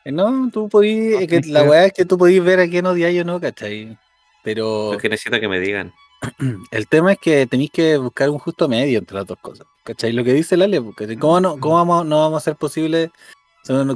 [0.05, 2.87] Eh, No, tú podís, es que la weá es que tú podís ver a quién
[2.87, 3.99] odiáis o no, ¿cachai?
[4.43, 5.93] Pero Porque necesito que me digan.
[6.71, 9.67] el tema es que tenéis que buscar un justo medio entre las dos cosas.
[9.85, 10.13] ¿Cachai?
[10.13, 10.81] Lo que dice Lale.
[11.19, 13.11] ¿cómo, no, cómo vamos, no vamos a ser posible?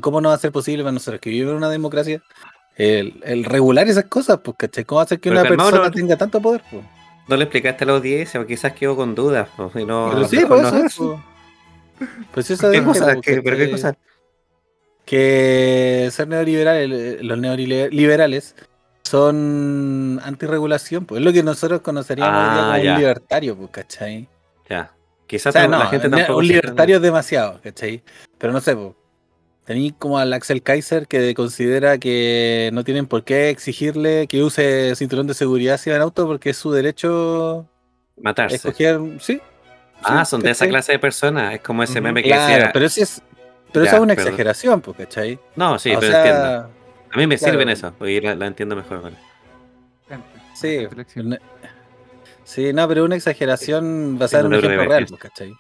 [0.01, 2.23] ¿Cómo no va a ser posible para nosotros que vivimos en una democracia?
[2.77, 4.85] El, el regular esas cosas, pues, ¿cachai?
[4.85, 6.63] ¿Cómo hacer que Pero una persona no- tenga tanto poder?
[6.71, 6.85] Pues?
[7.29, 9.49] No le explicaste a la audiencia, o quizás quedó con dudas.
[9.57, 10.85] pues, y no- Pero sí, por no.
[10.87, 11.23] eso.
[11.99, 13.05] Pues, pues eso ¿Qué cosa?
[13.07, 13.71] pues, ¿Qué- ¿Pero qué ¿cachai?
[13.73, 13.97] cosa?
[15.05, 18.57] que ser neoliberal, eh, los neoliberales
[19.05, 22.93] son antirregulación, pues es lo que nosotros conoceríamos Ah, como ya.
[22.95, 24.29] un libertario, pues, ¿cachai?
[24.69, 24.91] Ya.
[24.93, 26.39] O Quizás sea, no, la gente tampoco.
[26.41, 28.03] un libertario es demasiado, ¿cachai?
[28.39, 28.93] Pero no sé, pues.
[29.67, 34.95] Tenéis como al Axel Kaiser que considera que no tienen por qué exigirle que use
[34.95, 37.67] cinturón de seguridad si va en auto porque es su derecho
[38.21, 38.57] Matarse.
[38.57, 39.41] escoger, sí.
[40.03, 41.55] Ah, sí, son de esa clase de personas.
[41.55, 42.71] Es como ese meme que Claro, decía.
[42.73, 43.21] pero sí es,
[43.73, 44.29] pero Ya, eso es una perdón.
[44.29, 45.39] exageración, pues, ¿cachai?
[45.57, 46.71] No, sí, O pero sea, entiendo.
[47.13, 47.53] A mí me claro.
[47.53, 47.93] sirven eso.
[47.99, 49.13] Hoy la, la entiendo mejor.
[50.55, 50.87] Sí,
[52.45, 55.53] sí, no, pero una exageración basada en un ejemplo real, pues, ¿cachai?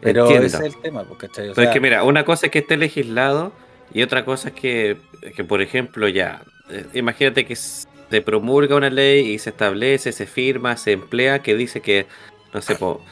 [0.00, 0.46] Pero Entiendo.
[0.46, 1.48] ese es el tema, ¿cachai?
[1.48, 3.52] O Pero es sea, que mira, una cosa es que esté legislado
[3.92, 4.96] y otra cosa es que,
[5.34, 10.26] que por ejemplo, ya, eh, imagínate que se promulga una ley y se establece, se
[10.26, 12.06] firma, se emplea, que dice que,
[12.54, 13.02] no sé, po,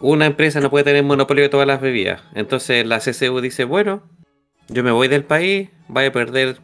[0.00, 2.22] una empresa no puede tener monopolio de todas las bebidas.
[2.34, 4.02] Entonces la CCU dice, bueno,
[4.68, 6.58] yo me voy del país, vaya a perder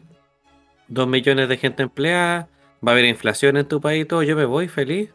[0.87, 2.49] dos millones de gente empleada,
[2.85, 5.09] va a haber inflación en tu país y todo, yo me voy feliz,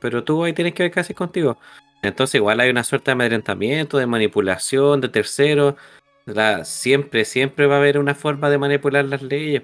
[0.00, 1.58] pero tú ahí tienes que ver qué haces contigo.
[2.02, 5.74] Entonces igual hay una suerte de amedrentamiento, de manipulación, de terceros.
[6.26, 9.62] La, siempre, siempre va a haber una forma de manipular las leyes.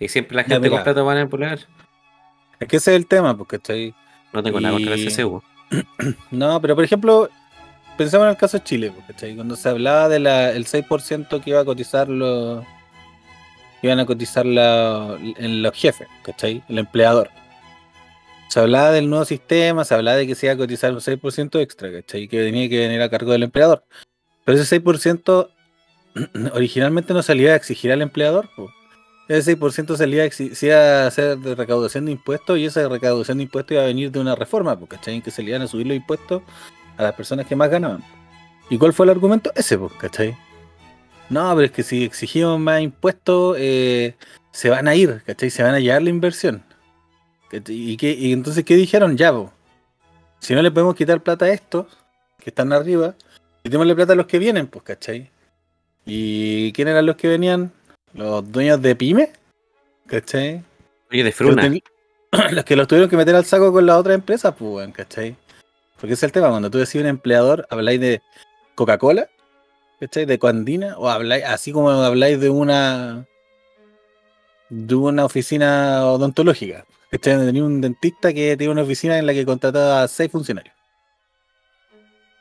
[0.00, 1.58] Y siempre la gente con plata va a manipular.
[2.58, 3.94] es que ese es el tema, pues, ¿cachai?
[4.32, 5.42] No tengo nada contra Y- CCU.
[6.30, 7.28] No, pero por ejemplo,
[7.98, 9.34] pensemos en el caso de Chile, ¿cachai?
[9.36, 12.64] Cuando se hablaba del 6% que iba a cotizar los.
[13.82, 16.62] iban a cotizar la- en los jefes, ¿cachai?
[16.68, 17.30] El empleador.
[18.48, 21.60] Se hablaba del nuevo sistema, se hablaba de que se iba a cotizar un 6%
[21.60, 22.28] extra, ¿cachai?
[22.28, 23.84] Que tenía que venir a cargo del empleador.
[24.44, 25.50] Pero ese 6%
[26.54, 28.70] originalmente no salía a exigir al empleador, pues.
[29.28, 33.82] Ese 6% salía a, hacer de recaudación de impuestos y esa recaudación de impuestos iba
[33.82, 35.20] a venir de una reforma, pues, ¿cachai?
[35.20, 36.42] Que se le iban a subir los impuestos
[36.96, 38.02] a las personas que más ganaban.
[38.70, 39.52] ¿Y cuál fue el argumento?
[39.54, 40.34] Ese, pues, ¿cachai?
[41.28, 44.16] No, pero es que si exigimos más impuestos, eh,
[44.50, 45.50] se van a ir, ¿cachai?
[45.50, 46.64] Se van a llevar la inversión.
[47.50, 49.16] ¿Y, qué, y entonces, ¿qué dijeron?
[49.16, 49.52] Ya, po.
[50.38, 51.86] Si no le podemos quitar plata a estos,
[52.38, 53.14] que están arriba,
[53.62, 55.30] quitémosle plata a los que vienen, pues, ¿cachai?
[56.04, 57.72] ¿Y quién eran los que venían?
[58.14, 59.32] Los dueños de pyme,
[60.06, 60.62] ¿cachai?
[61.10, 61.70] Oye, de Fruna.
[62.50, 65.36] los que los tuvieron que meter al saco con las otras empresas, pues, weón, ¿cachai?
[66.00, 68.22] Porque ese es el tema, cuando tú decís un empleador, habláis de
[68.74, 69.28] Coca-Cola,
[70.00, 70.26] ¿cachai?
[70.26, 73.26] De Coandina, o habláis, así como habláis de una
[74.70, 80.02] de una oficina odontológica, tenía un dentista que tiene una oficina en la que contrataba
[80.02, 80.74] a seis funcionarios.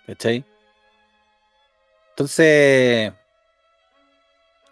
[0.05, 0.43] ¿Cachai?
[2.11, 3.13] Entonces,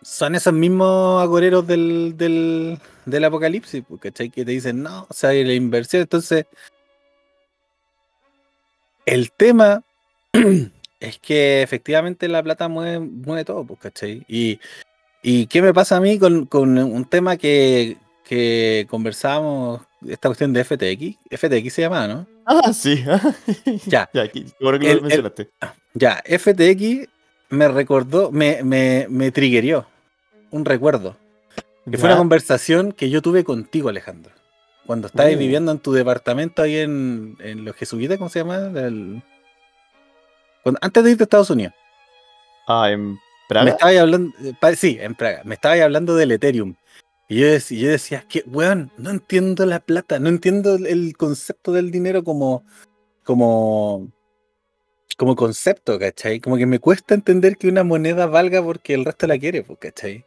[0.01, 4.29] son esos mismos agoreros del, del, del apocalipsis, pues, ¿cachai?
[4.29, 6.01] Que te dicen, no, o sea, la inversión.
[6.01, 6.45] Entonces,
[9.05, 9.83] el tema
[10.99, 14.25] es que efectivamente la plata mueve, mueve todo, pues, ¿cachai?
[14.27, 14.59] Y,
[15.21, 17.97] y qué me pasa a mí con, con un tema que,
[18.27, 21.17] que conversábamos, esta cuestión de FTX.
[21.31, 22.27] FTX se llama, ¿no?
[22.45, 23.03] Ah, sí.
[23.85, 24.09] Ya.
[24.13, 25.49] ya, aquí, bueno que El- lo el- mencionaste.
[25.93, 27.07] Ya, FTX
[27.49, 29.85] me recordó, me, me, me triggerió
[30.51, 31.15] un recuerdo.
[31.89, 34.31] Que fue una conversación que yo tuve contigo, Alejandro.
[34.87, 35.37] Cuando estabas Uh.
[35.37, 38.57] viviendo en tu departamento ahí en, en los jesuitas, ¿cómo se llama?
[38.75, 39.21] El-
[40.63, 41.73] Cuando- antes de irte a Estados Unidos.
[42.67, 43.69] Ah, en Me Praga.
[43.71, 45.41] estabas hablando, eh, sí, en Praga.
[45.45, 46.73] Me estabas hablando del Ethereum.
[47.27, 51.71] Y yo, decía, yo decía, que, weón, no entiendo la plata, no entiendo el- concepto
[51.71, 52.63] del dinero como,
[53.23, 54.07] como,
[55.17, 56.39] como concepto, ¿cachai?
[56.39, 59.79] Como que me cuesta entender que una moneda valga porque el resto la quiere, pues,
[59.79, 60.23] ¿cachai?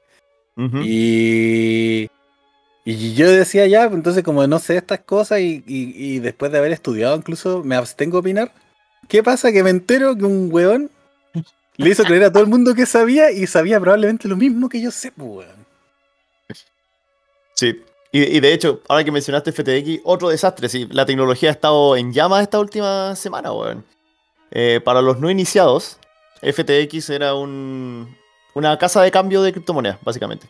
[0.83, 2.09] Y,
[2.85, 6.51] y yo decía ya, pues, entonces como no sé estas cosas y, y- y después
[6.51, 8.53] de haber estudiado incluso me abstengo a opinar,
[9.07, 9.53] ¿qué pasa?
[9.53, 10.91] Que me entero que un weón
[11.77, 14.81] le hizo creer a todo el mundo que sabía y sabía probablemente lo mismo que
[14.81, 15.68] yo sé, pues, weón.
[17.59, 17.83] Sí.
[18.13, 20.69] Y, de hecho, ahora que mencionaste FTX, otro desastre.
[20.69, 23.85] Sí, la tecnología ha estado en llamas esta última semana, weón.
[24.53, 25.99] Eh, para los no iniciados,
[26.41, 28.17] FTX era un,
[28.55, 30.49] una casa de cambio de criptomonedas, básicamente.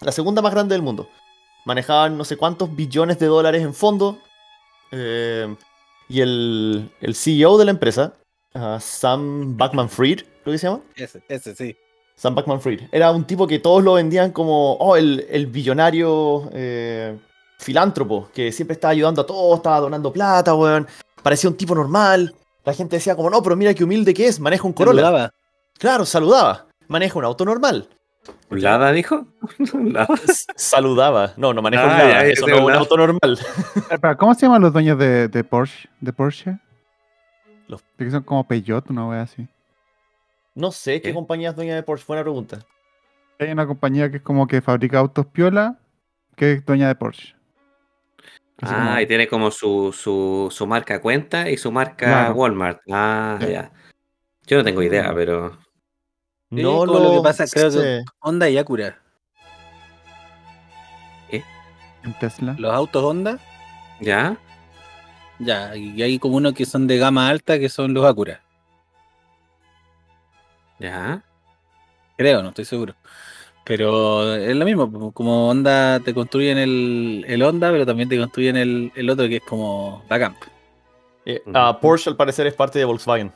[0.00, 1.08] La segunda más grande del mundo.
[1.64, 4.18] Manejaban no sé cuántos billones de dólares en fondo.
[4.90, 5.54] eh,
[6.08, 8.14] y el, el CEO de la empresa,
[8.52, 10.80] ah, Sam Backman Fried, creo que se llama.
[10.96, 11.76] Ese, ese sí.
[12.20, 12.82] Sam Backman Fried.
[12.92, 17.16] Era un tipo que todos lo vendían como, oh, el, el billonario eh,
[17.58, 20.86] filántropo, que siempre estaba ayudando a todos, estaba donando plata, weón.
[21.22, 22.34] Parecía un tipo normal.
[22.62, 25.00] La gente decía como, no, pero mira qué humilde que es, maneja un Corolla.
[25.00, 25.30] Saludaba.
[25.78, 26.66] Claro, saludaba.
[26.88, 27.88] Maneja un auto normal.
[28.50, 29.26] ¿Un Lada dijo?
[29.72, 30.08] ¿Un Lada?
[30.56, 31.32] Saludaba.
[31.38, 33.38] No, no maneja un Ah, Lada, ya, Eso no es un auto normal.
[33.90, 35.88] Espera, ¿Cómo se llaman los dueños de, de Porsche?
[36.02, 36.58] ¿De Porsche?
[37.66, 39.48] Los- que son como Peugeot, una wea así.
[40.60, 41.14] No sé qué ¿Qué?
[41.14, 42.04] compañía es dueña de Porsche.
[42.06, 42.58] Buena pregunta.
[43.38, 45.78] Hay una compañía que es como que fabrica autos piola,
[46.36, 47.34] que es dueña de Porsche.
[48.60, 52.34] Como- Ah, y tiene como su, su, su marca cuenta y su marca Claro.
[52.34, 52.80] Walmart.
[52.90, 53.50] Ah, Sí.
[53.52, 53.72] ya.
[54.46, 55.52] Yo no tengo idea, pero.
[56.50, 58.04] Sí, No como lo que pasa, creo que- sé.
[58.20, 58.98] Honda y Acura.
[62.02, 62.54] en Tesla.
[62.58, 63.38] Los autos Honda,
[64.00, 64.38] ¿Ya?
[65.38, 68.40] ya, y hay como uno que son de gama alta que son los Acura.
[70.80, 71.22] ¿Ya?
[72.16, 72.94] Creo, no estoy seguro.
[73.64, 78.56] Pero es lo mismo, como Honda te construyen el, el Honda, pero también te construyen
[78.56, 80.36] el, el otro que es como la Camp.
[81.26, 83.30] Eh, ah, Porsche al parecer es parte de Volkswagen.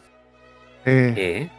[0.86, 1.50] Eh, ¿Qué?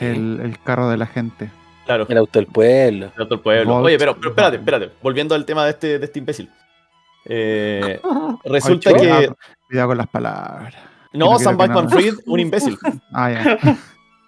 [0.00, 1.50] El, el carro de la gente.
[1.86, 2.06] Claro.
[2.08, 3.10] El auto del pueblo.
[3.16, 3.64] El otro pueblo.
[3.64, 3.86] Volkswagen.
[3.86, 4.90] Oye, pero, pero espérate, espérate.
[5.02, 6.50] Volviendo al tema de este, de este imbécil.
[7.24, 8.00] Eh,
[8.44, 9.32] resulta Oye, que.
[9.68, 10.74] cuidado, con las palabras.
[11.12, 12.76] No, no Sam no- Fried, un imbécil.
[13.12, 13.78] Ah, ya.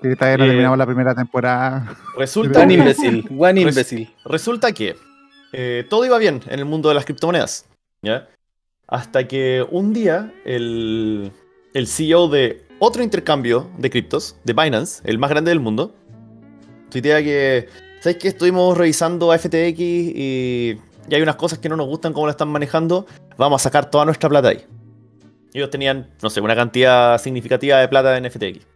[0.02, 1.96] Que todavía no Eh, terminamos la primera temporada.
[2.18, 4.14] Resulta One que, imbécil, one Res- imbécil.
[4.24, 4.96] resulta que
[5.52, 7.66] eh, todo iba bien en el mundo de las criptomonedas.
[8.02, 8.28] ¿ya?
[8.88, 11.32] Hasta que un día el,
[11.74, 15.94] el CEO de otro intercambio de criptos, de Binance, el más grande del mundo,
[16.90, 17.68] tuitea que,
[18.00, 18.28] ¿sabes qué?
[18.28, 20.78] Estuvimos revisando a FTX y,
[21.08, 23.06] y hay unas cosas que no nos gustan cómo la están manejando.
[23.38, 24.64] Vamos a sacar toda nuestra plata ahí.
[25.54, 28.66] Ellos tenían, no sé, una cantidad significativa de plata en FTX.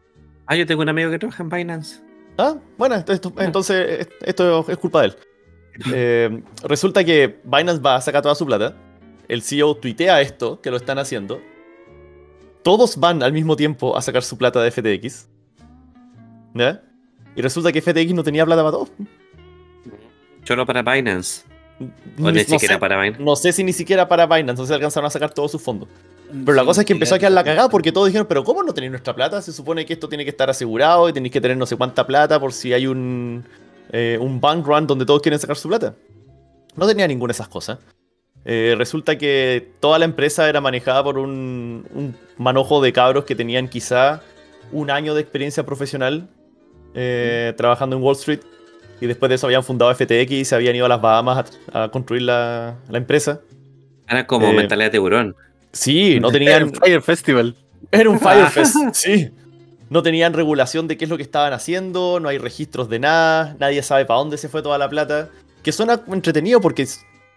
[0.50, 2.00] Ah, yo tengo un amigo que trabaja en Binance.
[2.36, 5.16] Ah, bueno, esto- esto- entonces esto es culpa de él.
[5.94, 8.74] Eh, resulta que Binance va a sacar toda su plata.
[9.28, 11.40] El CEO tuitea esto, que lo están haciendo.
[12.64, 15.28] Todos van al mismo tiempo a sacar su plata de FTX.
[16.54, 16.82] ¿Ya?
[17.36, 18.90] Y resulta que FTX no tenía plata para todos.
[20.42, 21.44] Solo para Binance.
[21.78, 23.22] O Ni- ni no, siquiera sé, para Binance.
[23.22, 25.88] no sé si ni siquiera para Binance, no se alcanzaron a sacar todos sus fondos.
[26.32, 28.62] Pero la cosa es que empezó a quedar la cagada porque todos dijeron, pero ¿cómo
[28.62, 29.42] no tenéis nuestra plata?
[29.42, 32.06] Se supone que esto tiene que estar asegurado y tenéis que tener no sé cuánta
[32.06, 33.44] plata por si hay un,
[33.92, 35.94] eh, un bank run donde todos quieren sacar su plata.
[36.76, 37.78] No tenía ninguna de esas cosas.
[38.44, 43.34] Eh, resulta que toda la empresa era manejada por un, un manojo de cabros que
[43.34, 44.22] tenían quizá
[44.72, 46.28] un año de experiencia profesional
[46.94, 48.40] eh, trabajando en Wall Street
[49.00, 51.84] y después de eso habían fundado FTX y se habían ido a las Bahamas a,
[51.84, 53.40] a construir la, la empresa.
[54.08, 55.36] Era como mentalidad de tiburón.
[55.72, 57.56] Sí, no Era tenían, un Fire Festival.
[57.90, 59.30] Era un Firefest, sí.
[59.88, 63.56] No tenían regulación de qué es lo que estaban haciendo, no hay registros de nada,
[63.58, 65.30] nadie sabe para dónde se fue toda la plata.
[65.64, 66.86] Que suena entretenido porque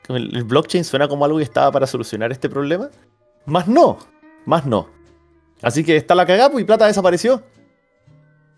[0.10, 2.90] el, blockchain suena como algo que estaba para solucionar este problema.
[3.46, 3.98] Más no,
[4.46, 4.88] más no.
[5.64, 7.42] Así que está la cagada pues, y plata desapareció.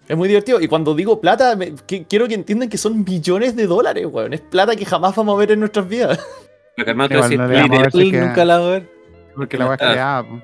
[0.07, 0.59] Es muy divertido.
[0.59, 4.33] Y cuando digo plata, me- que- quiero que entiendan que son millones de dólares, weón.
[4.33, 6.19] Es plata que jamás vamos a ver en nuestras vidas.
[6.75, 8.94] Lo que vamos a ver literal, nunca la voy a ver.
[9.35, 9.77] Porque la weá Ah.
[9.91, 10.23] creada.
[10.23, 10.41] po.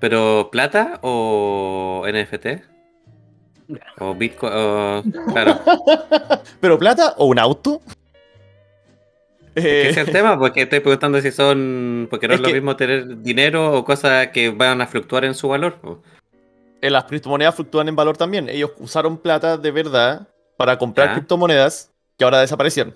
[0.00, 2.62] ¿Pero plata o NFT?
[4.00, 4.52] ¿O Bitcoin?
[4.54, 5.60] o- Claro.
[6.60, 7.80] ¿Pero plata o un auto?
[9.54, 12.06] Ese Eh, es el tema, porque estoy preguntando si son.
[12.10, 15.24] Porque no es, Es lo que- mismo tener dinero o cosas que van a fluctuar
[15.24, 15.78] en su valor.
[16.80, 18.48] Eh, las criptomonedas fluctúan en valor también.
[18.48, 20.26] Ellos usaron plata de verdad
[20.56, 21.14] para comprar Ya.
[21.14, 22.94] criptomonedas que ahora desaparecieron.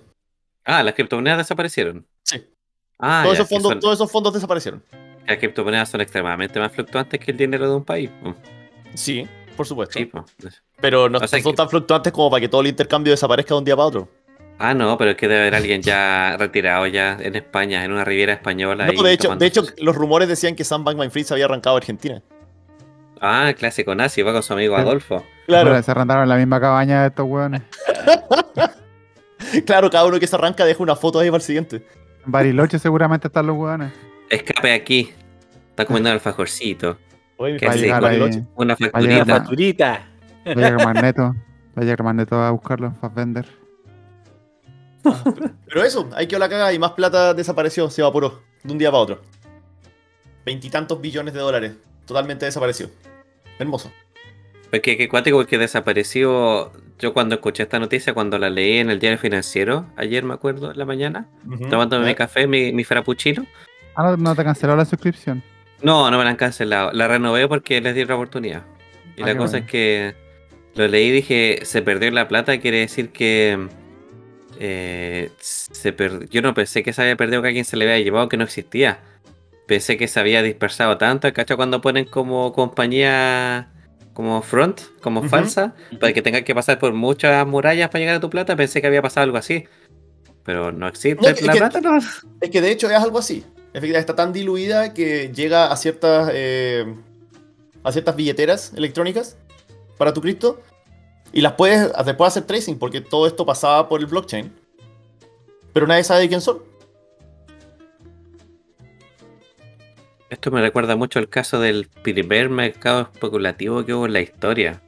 [0.65, 2.05] Ah, las criptomonedas desaparecieron.
[2.23, 2.43] Sí.
[2.99, 4.83] Ah, todos, ya, esos fondos, son- todos esos fondos desaparecieron.
[5.27, 8.09] las criptomonedas son extremadamente más fluctuantes que el dinero de un país.
[8.95, 9.99] Sí, por supuesto.
[9.99, 10.09] Sí.
[10.81, 13.53] Pero no O sea son que- tan fluctuantes como para que todo el intercambio desaparezca
[13.53, 14.09] de un día para otro.
[14.59, 18.03] Ah, no, pero es que debe haber alguien ya retirado ya en España, en una
[18.03, 18.85] riviera española.
[18.87, 21.33] No, ahí de hecho, tomando de hecho, los rumores decían que Sam Bankman Fried se
[21.35, 22.23] había arrancado a Argentina.
[23.21, 24.75] Ah, clásico nazi, va con su amigo.
[24.75, 25.23] Adolfo.
[25.45, 27.61] Claro, Se arrendaron en la misma cabaña de estos weones.
[29.65, 31.85] claro, cada uno que se arranca deja una foto ahí para el siguiente.
[32.27, 33.93] En Bariloche seguramente están los weones.
[34.29, 35.13] Escape aquí.
[35.69, 36.97] Está comiendo un alfajorcito.
[37.37, 38.01] Oye, mi ¿Qué padre hace?
[38.01, 38.43] Bariloche.
[38.55, 39.25] Una llegar facturita.
[39.25, 39.39] más.
[39.39, 40.07] Facturita.
[40.45, 41.23] Va a llegar Magneto.
[41.23, 41.35] Va
[41.75, 42.93] a llegar Magneto a buscarlo.
[42.99, 43.47] Para vender.
[45.67, 48.91] Pero eso, hay que la caga y más plata desapareció, se evaporó de un día
[48.91, 49.21] para otro.
[50.45, 51.75] Veintitantos billones de dólares,
[52.05, 52.89] totalmente desapareció.
[53.57, 53.89] Hermoso.
[54.69, 56.73] Porque que cuático porque desapareció.
[56.99, 60.71] Yo cuando escuché esta noticia, cuando la leí en el diario financiero, ayer me acuerdo,
[60.71, 61.69] en la mañana, Ujú.
[61.69, 63.45] tomándome mi café, mi, mi frappuccino.
[63.95, 65.43] Ah, no, no te canceló la suscripción.
[65.83, 66.91] No, no me la han cancelado.
[66.93, 68.63] La renové porque les di otra oportunidad.
[69.15, 69.65] Y Ah, la cosa bueno.
[69.65, 70.15] es que
[70.75, 73.67] lo leí y dije, se perdió la plata, quiere decir que
[74.59, 78.03] eh, se per- yo no pensé que se había perdido que alguien se le había
[78.03, 78.99] llevado que no existía.
[79.67, 81.57] Pensé que se había dispersado tanto, ¿cachai?
[81.57, 83.69] Cuando ponen como compañía
[84.17, 88.19] como front, como falsa, para que tengas que pasar por muchas murallas para llegar a
[88.19, 89.65] tu plata, pensé que había pasado algo así.
[90.43, 91.99] Pero no existe No, es la que- plata, no.
[92.41, 93.45] Es que de hecho es algo así.
[93.75, 96.95] Efectivamente, está tan diluida que llega a ciertas, eh,
[97.83, 99.37] a ciertas billeteras electrónicas
[99.99, 100.63] para tu cripto
[101.31, 104.51] y las puedes, te puedes hacer tracing porque todo esto pasaba por el blockchain.
[105.73, 106.57] Pero nadie sabe de quién son.
[110.29, 114.81] Esto me recuerda mucho el caso del primer mercado especulativo que hubo en la historia,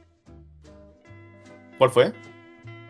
[1.78, 2.12] ¿Cuál fue?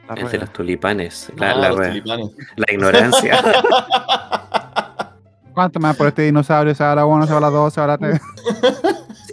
[0.09, 2.31] La el de los tulipanes, la, Ah, la los rueda, tulipanes.
[2.57, 3.41] la ignorancia.
[5.55, 6.75] ¿Cuánto dan por este dinosaurio?
[6.75, 8.21] Se va a la 1, se va a la 2, se va a la 3.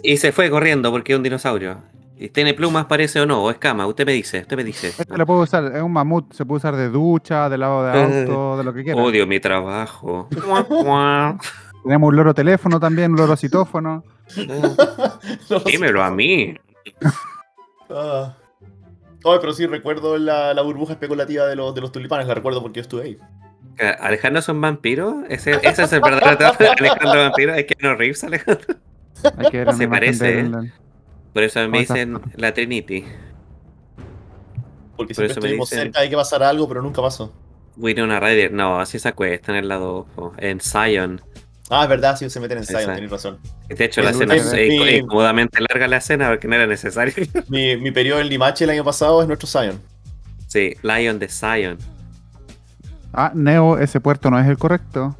[0.04, 1.78] y se fue corriendo porque es un dinosaurio.
[2.20, 4.88] Y tiene plumas, parece o no, o escama, usted me dice, usted me dice.
[4.96, 7.98] Este lo puedo usar, es un mamut, se puede usar de ducha, de lado de
[7.98, 9.00] Eh, auto, de lo que quiera.
[9.02, 10.28] Odio mi trabajo.
[11.84, 14.04] Tenemos un loro teléfono también, un loro citófono.
[15.50, 15.60] No.
[15.60, 16.54] Dímelo a mí.
[17.90, 18.36] Ah.
[19.24, 22.60] Ay, pero sí recuerdo la, la burbuja especulativa de los, de los tulipanes, la recuerdo
[22.60, 23.18] porque yo estuve ahí.
[24.00, 25.22] ¿Alejandro es un vampiro?
[25.28, 27.54] ¿Ese, ese es el verdadero de Alejandro Vampiro?
[27.54, 28.76] ¿Es que no Reeves, Alejandro?
[29.38, 30.50] Hay que ver Se parece, ¿eh?
[31.32, 33.04] Por eso me dicen la Trinity.
[34.96, 37.32] Porque Por siempre eso me estuvimos dicen- cerca de que pasara algo, pero nunca pasó.
[37.76, 41.22] Winona Ryder, no, así se acuesta en el lado ojo, en Zion.
[41.70, 43.38] Ah, es verdad, sí, se meten en Zion, tenéis razón.
[43.68, 47.12] De hecho, la En escena es en- incómodamente larga la escena porque no era necesario.
[47.48, 49.78] Mi, mi periodo en Limache el año pasado es nuestro Zion.
[50.46, 51.76] Sí, Lion de Zion.
[53.12, 55.16] Ah, Neo, ese puerto no es el correcto.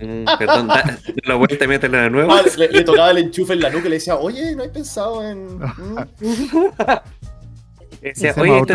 [0.00, 2.32] Mm, perdón, da, la vuelta y mételo de nuevo.
[2.32, 4.68] Ah, le, le tocaba el enchufe en la nuca y le decía, oye, ¿no hay
[4.68, 5.58] pensado en...?
[5.58, 5.98] mm?"
[8.00, 8.74] Decía, Ese Oye, este-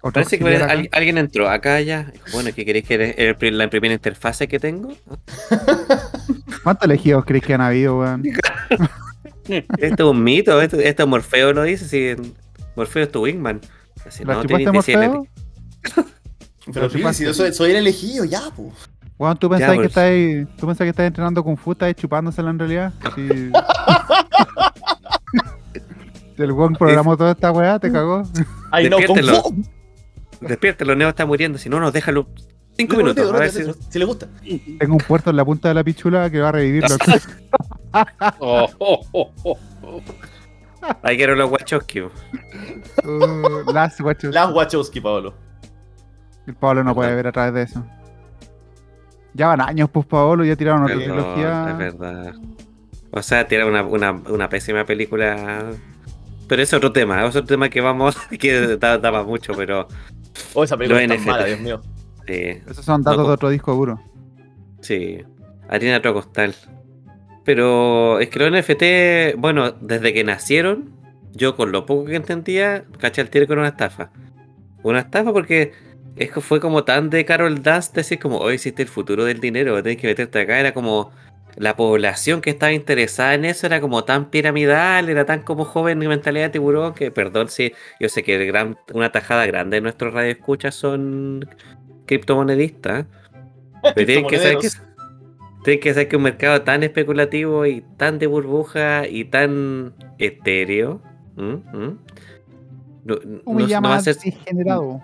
[0.00, 2.12] otro parece que al- alguien entró acá ya.
[2.32, 4.92] Bueno, ¿qué queréis que era el- la primera interfase que tengo?
[6.62, 8.22] ¿Cuántos elegidos crees que han habido, weón?
[9.48, 12.14] Esto es un mito, esto, esto Morfeo lo dice, si
[12.76, 13.60] Morfeo es tu wingman.
[14.06, 15.26] Así, ¿La no, la- Morfeo?
[16.72, 18.74] Pero sí, si yo soy, soy el elegido, ya, pues.
[19.18, 22.50] Weón, tú Ya, pensás que estás tú pensás que estás entrenando Kung Fu, estás chupándosela
[22.50, 22.92] en realidad.
[23.16, 23.50] Sí.
[26.36, 28.22] Si el weón programó toda esta weá, te cagó.
[28.70, 29.42] Ay, no, con Despiértelo.
[30.40, 31.58] Fu- Despiértelo, Neo está muriendo.
[31.58, 32.28] Si no, nos déjalo
[32.76, 33.34] cinco Dale, minutos.
[33.34, 33.62] A ver si...
[33.90, 34.28] Si le gusta.
[34.78, 36.96] Tengo un puerto en la punta de la pichula que va a revivirlo.
[38.40, 39.58] Oh, oh, oh.
[41.02, 42.00] Ahí quiero los Wachowski.
[42.02, 42.10] Uh,
[43.72, 44.32] las guachos.
[44.34, 45.34] Las Wachowski, Pablo.
[46.46, 47.84] El Pablo no puede ver a través de eso.
[49.34, 51.70] Ya van años, pues Pablo, ya tiraron otra Perdón, trilogía.
[51.70, 52.34] es verdad.
[53.10, 55.70] O sea, tiene una, una, una pésima película.
[56.48, 59.86] Pero es otro tema, es otro tema que vamos, que da, daba mucho, pero
[60.54, 61.80] Oh, esa película es tan mala, Dios mío.
[62.26, 62.34] sí,
[62.68, 64.00] Esos son datos No, de otro disco duro.
[64.80, 65.18] sí.
[65.70, 66.54] Harina otro costal.
[67.44, 70.90] Pero es que los NFT, bueno, desde que nacieron,
[71.32, 74.10] yo con lo poco que entendía, caché al tiro con una estafa.
[74.82, 75.72] Una estafa porque
[76.16, 79.40] es que fue como tan de Carol Dance decir como, hoy existe el futuro del
[79.40, 81.10] dinero, tenés que meterte acá, era como
[81.58, 85.98] la población que estaba interesada en eso era como tan piramidal, era tan como joven
[86.00, 89.76] de mentalidad de tiburón que, perdón, si yo sé que el gran, una tajada grande
[89.78, 91.48] de nuestros radioescuchas son
[92.06, 93.06] criptomonedistas,
[93.94, 94.68] pero tienen que saber que,
[95.64, 101.00] tienen que saber que un mercado tan especulativo y tan de burbuja y tan etéreo.
[101.36, 101.60] ¿m?
[101.74, 101.96] ¿m?
[103.04, 105.02] No, no- ¿Cómo me no va a llamas ser- degenerado?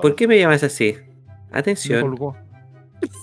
[0.00, 0.96] ¿Por qué me llamas así?
[1.52, 2.16] Me Atención.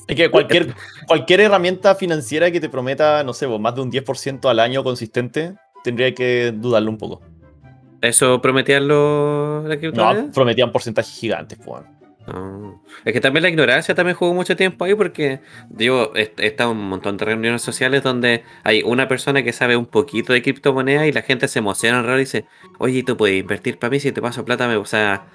[0.08, 0.74] Es que cualquier,
[1.08, 4.84] cualquier herramienta financiera que te prometa, no sé, vos, más de un 10% al año
[4.84, 7.22] consistente, tendría que dudarlo un poco.
[8.02, 10.14] ¿Eso prometían los la?
[10.14, 11.84] No, prometían porcentajes gigantes, pues.
[12.28, 12.82] No.
[13.04, 16.72] Es que también la ignorancia también jugó mucho tiempo ahí porque, digo, he he estado
[16.72, 20.42] en un montón de reuniones sociales donde hay una persona que sabe un poquito de
[20.42, 22.46] criptomonedas y la gente se emociona alrededor y dice,
[22.80, 24.76] oye, tú puedes invertir para mí si te paso plata, me...
[24.76, 25.28] o sea,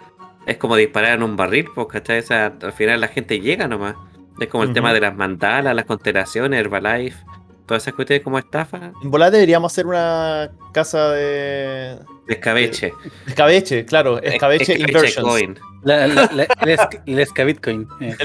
[0.46, 2.20] es como disparar en un barril, pues, ¿cachai?
[2.20, 3.94] O sea, al final la gente llega nomás.
[4.40, 7.18] Es como el tema de las mandalas, las constelaciones, Herbalife,
[7.66, 11.98] todas esas cuestiones como estafa, En volar deberíamos hacer una casa de.
[12.26, 12.92] escabeche.
[13.26, 15.16] Escabeche, claro, escabeche inversions.
[15.26, 15.58] coin.
[15.82, 17.86] La, la, la, el esc- el Escabitcoin.
[18.00, 18.16] eh.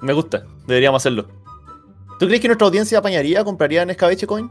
[0.00, 1.28] Me gusta, deberíamos hacerlo.
[2.18, 4.50] ¿Tú crees que nuestra audiencia apañaría, compraría en escabeche coin?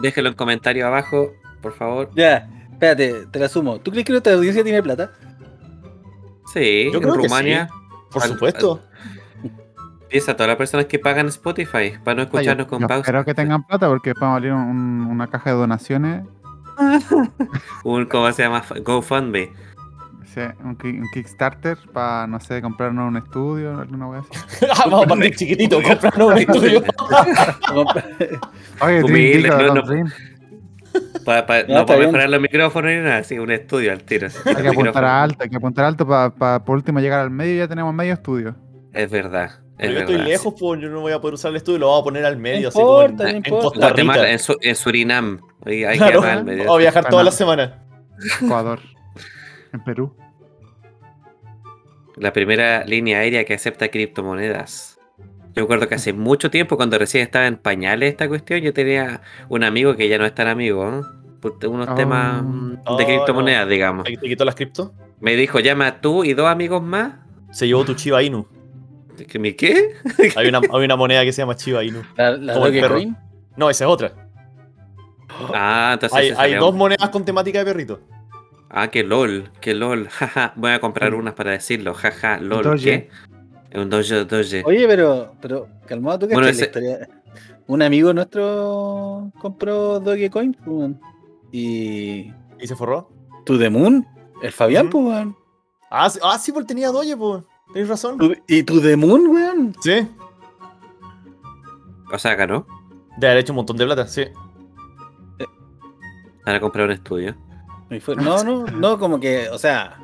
[0.00, 2.08] Déjelo en comentarios abajo, por favor.
[2.14, 3.80] Ya, espérate, te la sumo.
[3.80, 5.10] ¿Tú crees que nuestra audiencia tiene plata?
[6.52, 7.68] Sí, Yo en creo que Rumania.
[8.10, 8.82] Por Al- supuesto.
[10.12, 12.96] Piensa, todas las personas que pagan Spotify para no escucharnos con pausa.
[13.00, 16.24] Espero que tengan plata porque después va a valer un- una caja de donaciones.
[17.84, 18.62] Un, ¿cómo se llama?
[18.84, 19.50] GoFundMe.
[20.26, 24.66] sí, un, ki- un Kickstarter para, no sé, comprarnos un estudio, alguna wea así.
[24.70, 26.82] Ah, Vamos a partir chiquitito, comprarnos un estudio.
[28.80, 29.82] Oye, Humilde, no, no, no.
[29.82, 30.10] Dream.
[31.24, 32.08] Pa- pa- Ya, no está para bien.
[32.10, 34.28] mejorar los micrófonos ni nada, sí, un estudio al tiro.
[34.28, 35.08] Hay que apuntar Micrófono.
[35.08, 38.12] alto, hay que apuntar alto para por último llegar al medio y ya tenemos medio
[38.14, 38.54] estudio.
[38.92, 39.50] Es verdad.
[39.82, 40.28] Es yo estoy verdad.
[40.30, 42.36] lejos, pues yo no voy a poder usar el estudio, lo vamos a poner al
[42.36, 43.62] medio, No así como en, importa, no en importa.
[43.64, 44.32] Costa Guatemala, Rica.
[44.32, 45.40] en, Su- en Surinam.
[45.64, 46.58] Ahí hay Claro, que llamar al medio.
[46.64, 47.84] vamos a viajar toda la semana.
[48.42, 48.80] Ecuador.
[49.72, 50.14] en Perú.
[52.16, 54.98] La primera línea aérea que acepta criptomonedas.
[55.54, 59.20] Yo recuerdo que hace mucho tiempo, cuando recién estaba en pañales esta cuestión, yo tenía
[59.48, 61.22] un amigo que ya no es tan amigo, ¿no?
[61.40, 61.94] por unos Oh.
[61.94, 64.04] temas mm, Oh, de criptomonedas, digamos.
[64.04, 64.94] ¿Te te quitó las cripto?
[65.20, 67.14] Me dijo, llama tú y dos amigos más.
[67.50, 68.46] Se llevó tu Chiba Inu.
[69.28, 69.94] ¿Que ¿Mi qué?
[70.36, 72.02] Hay una, hay una moneda que se llama Chiba Inu.
[72.16, 72.94] La, la Como el perro.
[72.94, 73.16] Dogecoin.
[73.56, 74.12] No, esa es otra.
[75.54, 78.00] Ah, entonces Hay, hay dos monedas con temática de perrito.
[78.70, 80.52] Ah, que lol, que lol, jaja.
[80.56, 83.08] Voy a comprar unas para decirlo, jaja, lol, Doge.
[83.72, 83.78] ¿qué?
[83.78, 84.62] Un doge, doge.
[84.66, 87.08] Oye, pero, pero calmado, tú que Bueno, la ese- historia.
[87.66, 90.54] Un amigo nuestro compró Dogecoin
[91.52, 93.10] y ¿Y se forró?
[93.46, 94.06] To The Moon,
[94.42, 95.04] el Fabián, Ujú.
[95.04, 95.26] pues.
[95.90, 97.42] Ah, sí, ah, sí, porque tenía Doge, pues.
[97.72, 98.18] Tienes razón.
[98.18, 99.74] Tu- Y To The Moon, weón.
[99.82, 100.08] Sí.
[102.12, 102.66] O sea, ganó.
[103.16, 104.24] De haber hecho un montón de plata, sí.
[106.44, 107.34] Para comprar un estudio.
[108.16, 109.98] No, no, no, como que, o sea,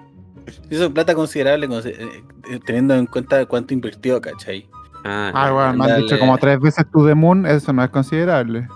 [0.70, 4.68] hizo plata considerable consi- eh, eh, teniendo en cuenta cuánto invirtió, ¿cachai?
[5.04, 7.90] Ah, Ah, bueno, me han dicho como tres veces to the moon, eso no es
[7.90, 8.68] considerable.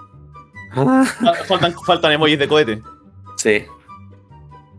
[0.74, 2.82] Ah, Ah, Faltan, faltan emojis de cohete.
[3.36, 3.64] sí.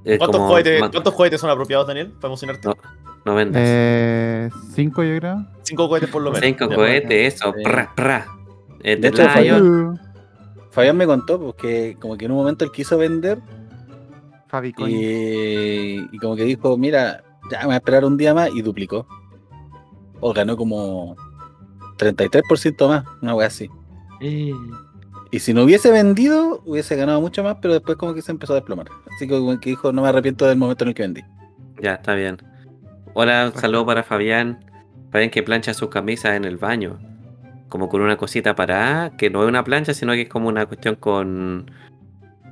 [0.03, 2.11] ¿Cuántos, como cohetes, ¿Cuántos cohetes son apropiados, Daniel?
[2.19, 2.67] Para emocionarte.
[2.67, 2.75] No,
[3.25, 3.61] no vendas.
[3.65, 5.45] Eh, cinco, yo creo.
[5.63, 6.45] Cinco cohetes por lo menos.
[6.45, 6.75] Cinco Ya.
[6.75, 7.53] cohetes, eso.
[7.55, 7.63] Sí.
[7.63, 8.25] Pra, pra.
[8.83, 9.23] Eh, De hecho,
[10.71, 13.39] Fabián me contó, pues, que como que en un momento él quiso vender
[14.47, 14.95] Fabi Coin.
[14.95, 18.61] y, y como que dijo, mira, ya me voy a esperar un día más y
[18.61, 19.05] duplicó.
[20.19, 21.15] O ganó como
[21.97, 23.69] 33% más, una wea así.
[24.21, 28.53] Y si no hubiese vendido, hubiese ganado mucho más, pero después como que se empezó
[28.53, 28.87] a desplomar.
[29.15, 31.21] Así que como que dijo, no me arrepiento del momento en el que vendí.
[31.81, 32.37] Ya, está bien.
[33.13, 34.59] Hola, un saludo para Fabián.
[35.11, 36.99] ven que plancha sus camisas en el baño.
[37.69, 40.65] Como con una cosita parada, que no es una plancha, sino que es como una
[40.65, 41.69] cuestión con.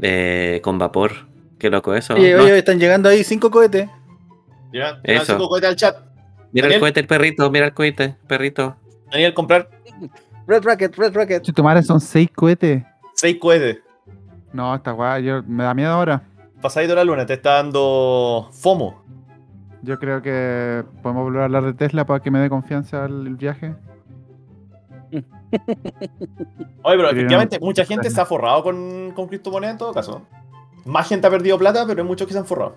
[0.02, 1.12] eh, con vapor.
[1.60, 2.16] Qué loco eso.
[2.16, 3.88] Oye, No, oye, están llegando ahí cinco cohetes.
[4.74, 5.26] Ya, Eso.
[5.34, 5.98] cinco cohetes al chat.
[6.52, 8.76] mira el cohete, el perrito, mira el cohete, perrito.
[9.12, 9.70] Daniel, comprar
[10.48, 11.46] Red Rocket, Red Rocket.
[11.46, 12.84] Si tu madre son seis cohetes.
[13.14, 13.80] seis cohetes.
[14.54, 16.24] No, esta weá, yo me da miedo ahora.
[16.62, 19.01] Pasadito la luna, te está dando FOMO.
[19.84, 23.36] Yo creo que podemos volver a hablar de Tesla para que me dé confianza el,
[23.36, 23.74] viaje.
[25.12, 25.24] Oye,
[26.98, 30.26] pero efectivamente, no- mucha gente se ha forrado con, con criptomonedas en todo caso.
[30.86, 32.76] Más gente ha perdido plata, pero hay muchos que se han forrado.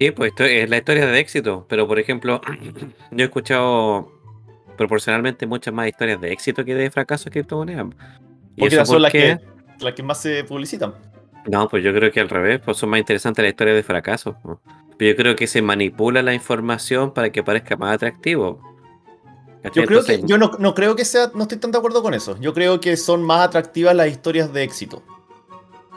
[0.00, 1.66] Sí, pues esto es la historia de éxito.
[1.68, 2.40] Pero por ejemplo,
[3.10, 4.12] yo he escuchado
[4.76, 7.86] proporcionalmente muchas más historias de éxito que de fracaso de criptomonedas.
[8.56, 9.40] ¿Y Porque eso esas son por las que,
[9.80, 10.94] las que más se publicitan.
[11.46, 14.36] No, pues yo creo que al revés, pues son más interesantes las historias de fracaso.
[14.44, 14.60] ¿no?
[14.96, 18.60] Pero yo creo que se manipula la información para que parezca más atractivo.
[19.62, 19.82] ¿Cachai?
[19.82, 22.02] Yo creo Entonces, que, yo no, no creo que sea, no estoy tan de acuerdo
[22.02, 22.36] con eso.
[22.40, 25.02] Yo creo que son más atractivas las historias de éxito.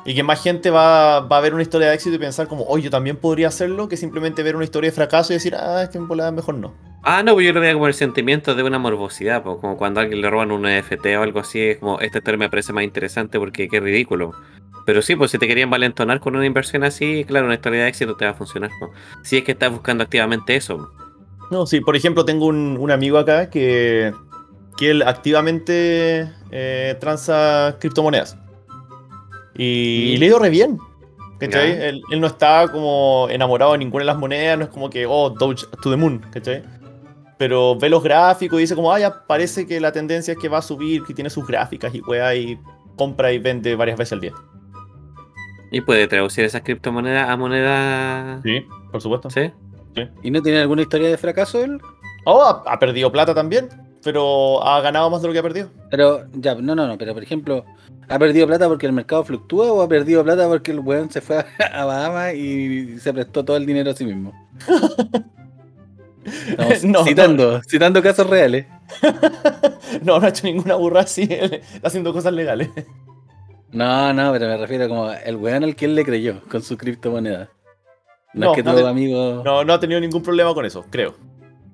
[0.06, 2.64] Y que más gente va, va a ver una historia de éxito y pensar como,
[2.64, 5.84] oye, yo también podría hacerlo, que simplemente ver una historia de fracaso y decir, ah,
[5.84, 6.74] es que en volada mejor no.
[7.10, 10.02] Ah, no, pues yo lo veo como el sentimiento de una morbosidad, pues, como cuando
[10.02, 12.74] a alguien le roban un NFT o algo así, es como, esta historia me parece
[12.74, 14.34] más interesante porque qué ridículo.
[14.86, 17.88] Pero sí, pues si te querían valentonar con una inversión así, claro, una historia de
[17.88, 18.72] éxito te va a funcionar.
[18.78, 18.92] pues.
[19.24, 20.92] Si es que estás buscando activamente eso.
[21.50, 24.12] No, sí, por ejemplo, tengo un, un amigo acá que,
[24.76, 28.38] que él activamente eh, transa criptomonedas.
[29.56, 30.78] Y, y le ha ido re bien.
[31.40, 31.72] ¿Cachai?
[31.72, 35.06] Él, él no está como enamorado de ninguna de las monedas, no es como que,
[35.06, 36.64] oh, Doge to the moon, ¿cachai?
[37.38, 40.50] Pero ve los gráficos y dice como, ah, ya parece que la tendencia es que
[40.50, 42.60] va a subir, que tiene sus gráficas y weá, y
[42.96, 44.34] compra y vende varias veces al día.
[45.72, 48.42] Y puede traducir esas criptomonedas a moneda.
[48.42, 49.30] Sí, por supuesto.
[49.30, 49.52] ¿Sí?
[50.24, 51.80] ¿Y no tiene alguna historia de fracaso él?
[52.26, 53.70] Oh, ha, ha perdido plata también,
[54.04, 55.70] pero ha ganado más de lo que ha perdido.
[55.90, 57.66] Pero, ya, no, no, no, pero por ejemplo,
[58.08, 61.22] ¿ha perdido plata porque el mercado fluctúa o ha perdido plata porque el weón se
[61.22, 61.46] fue a,
[61.82, 64.34] a Bahamas y se prestó todo el dinero a sí mismo?
[66.28, 68.66] Estamos No, citando, citando casos reales.
[70.04, 72.70] No, no ha hecho ninguna burra así, él está haciendo cosas legales.
[73.72, 76.78] No, no, pero me refiero como el weón al que él le creyó con su
[76.78, 77.50] criptomoneda.
[78.34, 79.42] No, No, es que no todo amigo.
[79.44, 81.16] No, no ha tenido ningún problema con eso, creo.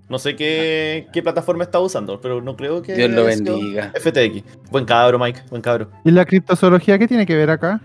[0.10, 2.94] No sé qué, qué plataforma está usando, pero no creo que.
[2.94, 3.92] Dios lo bendiga.
[3.96, 4.44] FTX.
[4.72, 5.90] Buen cabro, Mike, buen cabro.
[6.06, 7.82] ¿Y la criptozoología qué tiene que ver acá?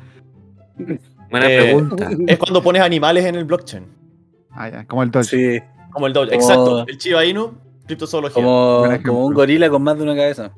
[1.30, 2.10] Buena Eh, pregunta.
[2.26, 3.86] Es cuando pones animales en el blockchain.
[4.50, 5.24] Ah, ya, como el Doge.
[5.24, 5.60] Sí,
[5.92, 6.30] Como el Doge.
[6.30, 6.84] Como- Exacto.
[6.88, 7.52] El Chiba Inu,
[7.86, 8.42] criptozoología.
[8.42, 10.52] como, un gorila con más de una cabeza.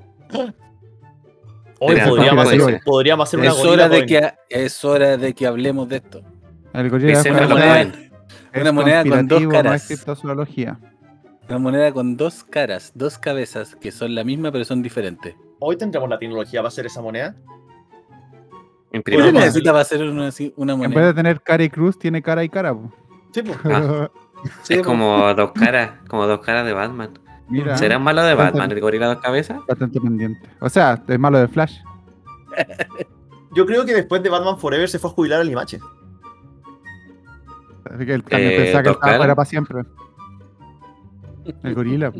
[1.82, 2.80] Hoy podríamos, hacer, ser.
[2.84, 6.20] podríamos hacer una Es hora, de que, es hora de que hablemos de esto.
[6.74, 7.92] El gorila Ese es moneda-
[8.54, 9.86] una moneda con dos caras.
[9.86, 10.78] criptozoología.
[11.48, 15.34] Una moneda con dos caras, dos cabezas, que son la misma pero son diferentes.
[15.58, 17.34] Hoy tendremos la tecnología para hacer esa moneda.
[18.92, 19.28] ¿Qué Imprimimos.
[19.30, 21.06] Podemos- necesita para hacer una, una En vez moneda?
[21.06, 22.74] de tener cara y cruz, tiene cara y cara.
[22.74, 22.92] po.
[23.32, 23.56] Sí, pues.
[23.64, 24.10] Ah.
[24.62, 27.10] Sí, es como dos caras, como dos caras de Batman.
[27.48, 29.58] Mira, ¿Será malo de Bastante- Batman el gorila dos cabezas?
[29.66, 30.48] bastante pendiente.
[30.60, 31.78] O sea, es malo de Flash.
[33.54, 35.80] Yo creo que después de Batman Forever se fue a jubilar al Limache.
[37.92, 39.82] Así que él también Eh, pensaba que estaba fuera para siempre.
[41.64, 42.12] El gorila.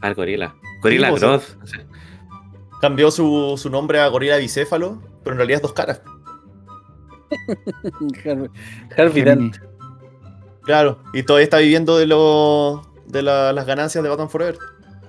[0.00, 0.54] Ah, el gorila.
[0.80, 1.42] Gorila pues, Groth.
[1.62, 1.84] o sea,
[2.80, 6.02] Cambió su, su nombre a gorila bicéfalo, pero en realidad es dos caras.
[8.24, 8.50] Har-
[8.96, 9.22] Harvey.
[9.22, 9.56] Dent.
[10.64, 11.02] Claro.
[11.12, 14.56] Y todavía está viviendo de, lo, de la- las ganancias de Batman Forever.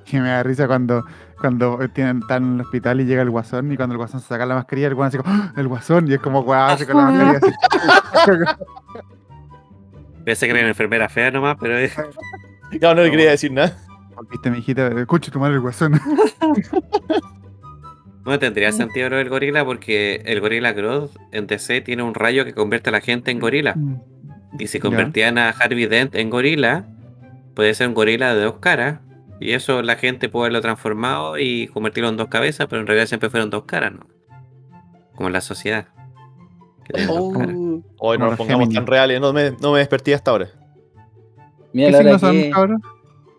[0.05, 1.05] Que me da risa cuando,
[1.39, 4.27] cuando tienen, están en el hospital y llega el guasón y cuando el guasón se
[4.27, 5.53] saca la mascarilla, el guasón así como, ¡Ah!
[5.55, 7.39] el guasón, y es como, guau, así con la mascarilla
[8.21, 8.35] así.
[10.25, 11.93] Pensé que era una enfermera fea nomás, pero es.
[12.79, 13.77] Claro, no le quería decir nada.
[14.31, 15.99] Viste, mi hijita, escucha tu madre el guasón.
[18.25, 22.45] No tendría sentido lo del gorila porque el gorila Groth en DC tiene un rayo
[22.45, 23.75] que convierte a la gente en gorila.
[24.59, 26.85] Y si convertían a Harvey Dent en gorila,
[27.55, 28.99] puede ser un gorila de dos caras.
[29.39, 33.07] Y eso la gente puede haberlo transformado y convertirlo en dos cabezas, pero en realidad
[33.07, 34.07] siempre fueron dos caras, ¿no?
[35.15, 35.87] Como en la sociedad.
[37.09, 38.75] Oh, Hoy no nos pongamos Gemini.
[38.75, 39.19] tan reales.
[39.21, 40.49] No me, no me desperté hasta ahora.
[41.71, 42.51] mira ¿Qué la hora que...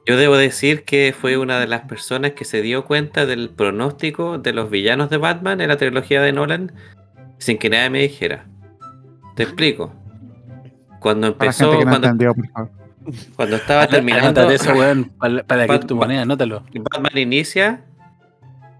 [0.06, 4.36] Yo debo decir que fue una de las personas que se dio cuenta del pronóstico
[4.38, 6.72] de los villanos de Batman en la trilogía de Nolan
[7.38, 8.46] sin que nadie me dijera.
[9.34, 9.94] Te explico.
[11.04, 12.70] Cuando Para la empezó, gente que no cuando, entendió, por favor.
[13.36, 16.64] cuando estaba Anota- terminando, eso, weón, para, para la Bat- criptomoneda, anótalo.
[16.90, 17.84] Batman inicia,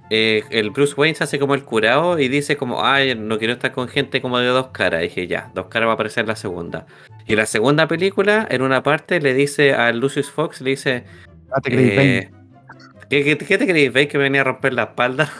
[0.09, 3.53] eh, el Bruce Wayne se hace como el curado y dice como, ay, no quiero
[3.53, 5.03] estar con gente como de dos caras.
[5.03, 6.87] dije, ya, dos caras va a aparecer en la segunda.
[7.27, 11.05] Y la segunda película, en una parte, le dice a Lucius Fox, le dice,
[11.53, 12.31] Ah, te creí, eh,
[13.11, 13.93] ¿Qué, qué, qué te creéis?
[13.93, 15.31] ¿Veis que me venía a romper la espalda?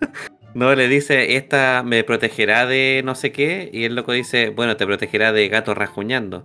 [0.54, 3.70] no, le dice, esta me protegerá de no sé qué.
[3.72, 6.44] Y el loco dice, bueno, te protegerá de gatos rasguñando.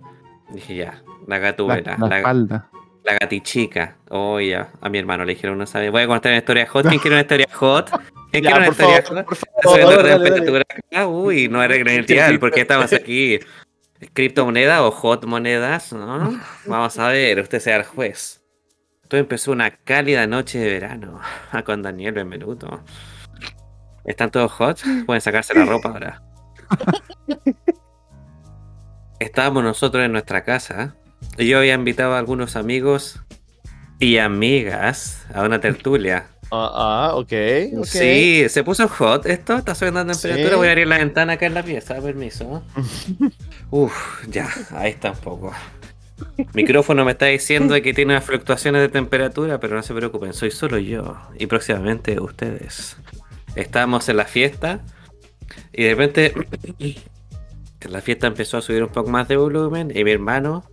[0.50, 2.70] Dije, ya, la La, gatuela, la la, espalda.
[3.04, 3.96] la gatichica.
[4.08, 5.90] Oh, ya, a mi hermano le dijeron, no sabe.
[5.90, 6.86] Voy a contar una historia hot.
[6.88, 7.90] ¿Quién quiere una historia hot?
[8.30, 9.26] ¿Quién Ya, quiere una por historia favor, hot?
[9.26, 10.04] por favor.
[10.04, 10.30] dale,
[10.90, 11.06] dale.
[11.06, 13.40] Uy, no era identidad, porque estamos aquí.
[14.12, 16.38] Criptomoneda o hot monedas, ¿no?
[16.66, 18.42] Vamos a ver, usted sea el juez.
[19.08, 21.20] Todo empezó una cálida noche de verano.
[21.64, 22.82] Con Daniel Benvenuto.
[24.06, 24.80] ¿Están todos hot?
[25.04, 26.22] Pueden sacarse la ropa ahora.
[29.18, 30.96] Estábamos nosotros en nuestra casa.
[31.38, 33.20] Y yo había invitado a algunos amigos
[33.98, 36.28] y amigas a una tertulia.
[36.52, 37.32] Ah, ah, ok.
[37.78, 37.84] ok.
[37.84, 40.50] Sí, se puso hot esto, está subiendo la temperatura.
[40.50, 40.56] Sí.
[40.56, 42.62] Voy a abrir la ventana acá en la pieza, permiso.
[43.70, 45.52] Uf, ya, ahí está un poco.
[46.54, 50.50] Micrófono me está diciendo que tiene unas fluctuaciones de temperatura, pero no se preocupen, soy
[50.50, 52.96] solo yo y próximamente ustedes.
[53.56, 54.80] Estamos en la fiesta
[55.72, 56.34] y de repente
[57.88, 60.64] la fiesta empezó a subir un poco más de volumen y mi hermano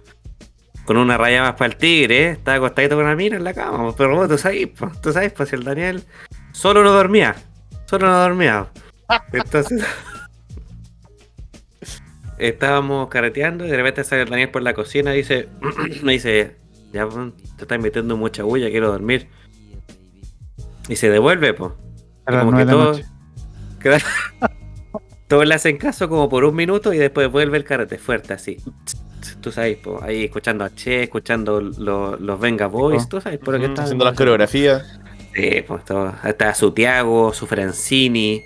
[0.86, 3.96] con una raya más para el tigre, estaba acostadito con la mira en la cama,
[3.96, 4.68] pero vos, tú sabes,
[5.02, 6.04] tú sabes, pues el Daniel
[6.52, 7.36] solo no dormía,
[7.86, 8.68] solo no dormía.
[9.32, 9.86] Entonces
[12.38, 15.48] estábamos carreteando y de repente sale el Daniel por la cocina y dice,
[16.04, 16.58] me dice,
[16.92, 19.30] ya pues, te estás metiendo mucha bulla, quiero dormir.
[20.90, 21.72] Y se devuelve, pues.
[22.26, 23.06] A las Como que de la todo- noche.
[23.80, 24.06] Claro.
[25.28, 28.58] Todos le hacen caso como por un minuto y después vuelve el carrete fuerte así.
[29.42, 33.54] Tú sabes, po, ahí escuchando a Che, escuchando lo- los Venga Boys, tú sabes por
[33.56, 35.00] lo que Ujú, están Haciendo las coreografías.
[35.34, 36.14] Sí, pues todo.
[36.24, 38.44] Está su Tiago, su Francini,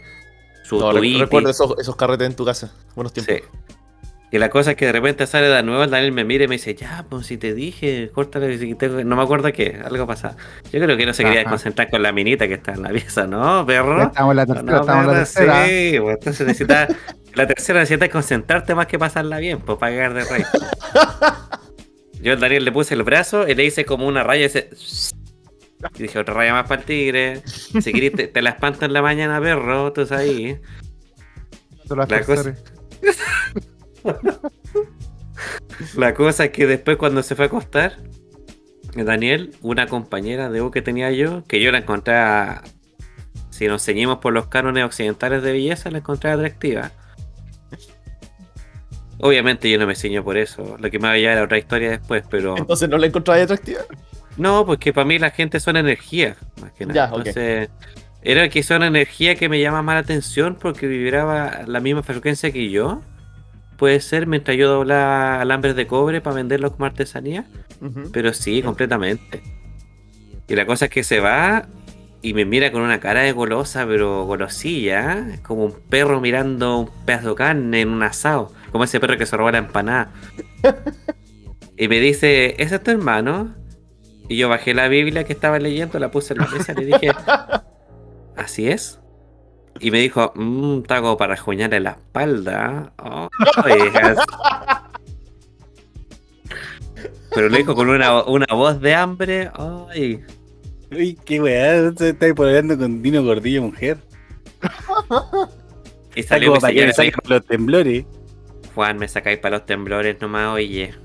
[0.63, 1.19] su No, Tuiti.
[1.19, 2.71] recuerdo esos, esos carretes en tu casa.
[2.95, 3.35] Buenos tiempos.
[3.35, 3.43] Sí.
[4.29, 6.47] Y la cosa es que de repente sale de nuevo, el Daniel me mira y
[6.49, 9.03] me dice, ya, pues si te dije, córtale, si tengo-".
[9.05, 10.35] no me acuerdo qué, algo pasa.
[10.71, 11.51] Yo creo que no se quería Ajá.
[11.51, 14.03] concentrar con la minita que está en la pieza, ¿no, perro?
[14.03, 15.65] Estamos en la tercera, No, estamos en la tercera.
[15.65, 16.95] Sí, pues entonces necesitas,
[17.35, 20.43] la tercera necesitas concentrarte más que pasarla bien, pues para cagar de rey.
[22.21, 24.69] Yo al Daniel le puse el brazo y le hice como una raya y dice...
[25.95, 27.41] Y dije, otra raya más para el tigre.
[27.45, 30.59] Si querés, te, te la espanto en la mañana, perro, tú sabes ahí.
[31.87, 32.55] La cosa-.
[35.95, 37.97] La cosa es que después cuando se fue a acostar,
[38.95, 42.63] Daniel, una compañera de U que tenía yo, que yo la encontraba,
[43.49, 46.91] si nos ceñimos por los cánones occidentales de belleza, la encontré atractiva.
[49.19, 51.57] Obviamente yo no me ceño por eso, lo que me va a llevar a otra
[51.57, 52.57] historia después, pero...
[52.57, 53.81] Entonces no la encontraba atractiva.
[54.37, 57.09] No, porque para mí la gente son energía, más que nada.
[57.09, 57.15] Ya.
[57.15, 57.69] Entonces,
[58.21, 62.51] era que son energía que me llama más la atención porque vibraba la misma frecuencia
[62.51, 63.01] que yo.
[63.77, 67.45] Puede ser mientras yo doblaba alambres de cobre para venderlos como artesanía.
[68.11, 69.41] Pero sí, completamente.
[70.47, 71.67] Y la cosa es que se va
[72.21, 75.39] y me mira con una cara de golosa, pero golosilla.
[75.43, 78.51] Como un perro mirando un pedazo de carne en un asado.
[78.71, 80.11] Como ese perro que se robó la empanada.
[81.77, 83.55] y me dice, ¿ese es tu hermano?
[84.27, 86.85] Y yo bajé la Biblia que estaba leyendo, la puse en la mesa y le
[86.85, 87.11] dije,
[88.35, 88.99] ¿así es?
[89.79, 92.93] Y me dijo, mmm, está como para rajuñarle la espalda.
[93.03, 93.29] Oh,
[93.85, 94.17] hijas".
[97.33, 99.51] Pero lo dijo con una, una voz de hambre.
[99.55, 100.23] Ay,
[100.89, 103.97] Uy, qué weá, se está hablando con Dino Gordillo, mujer.
[106.15, 108.05] y salió mi para que saquen los temblores.
[108.73, 110.95] Juan, me sacáis para los temblores nomás, oye.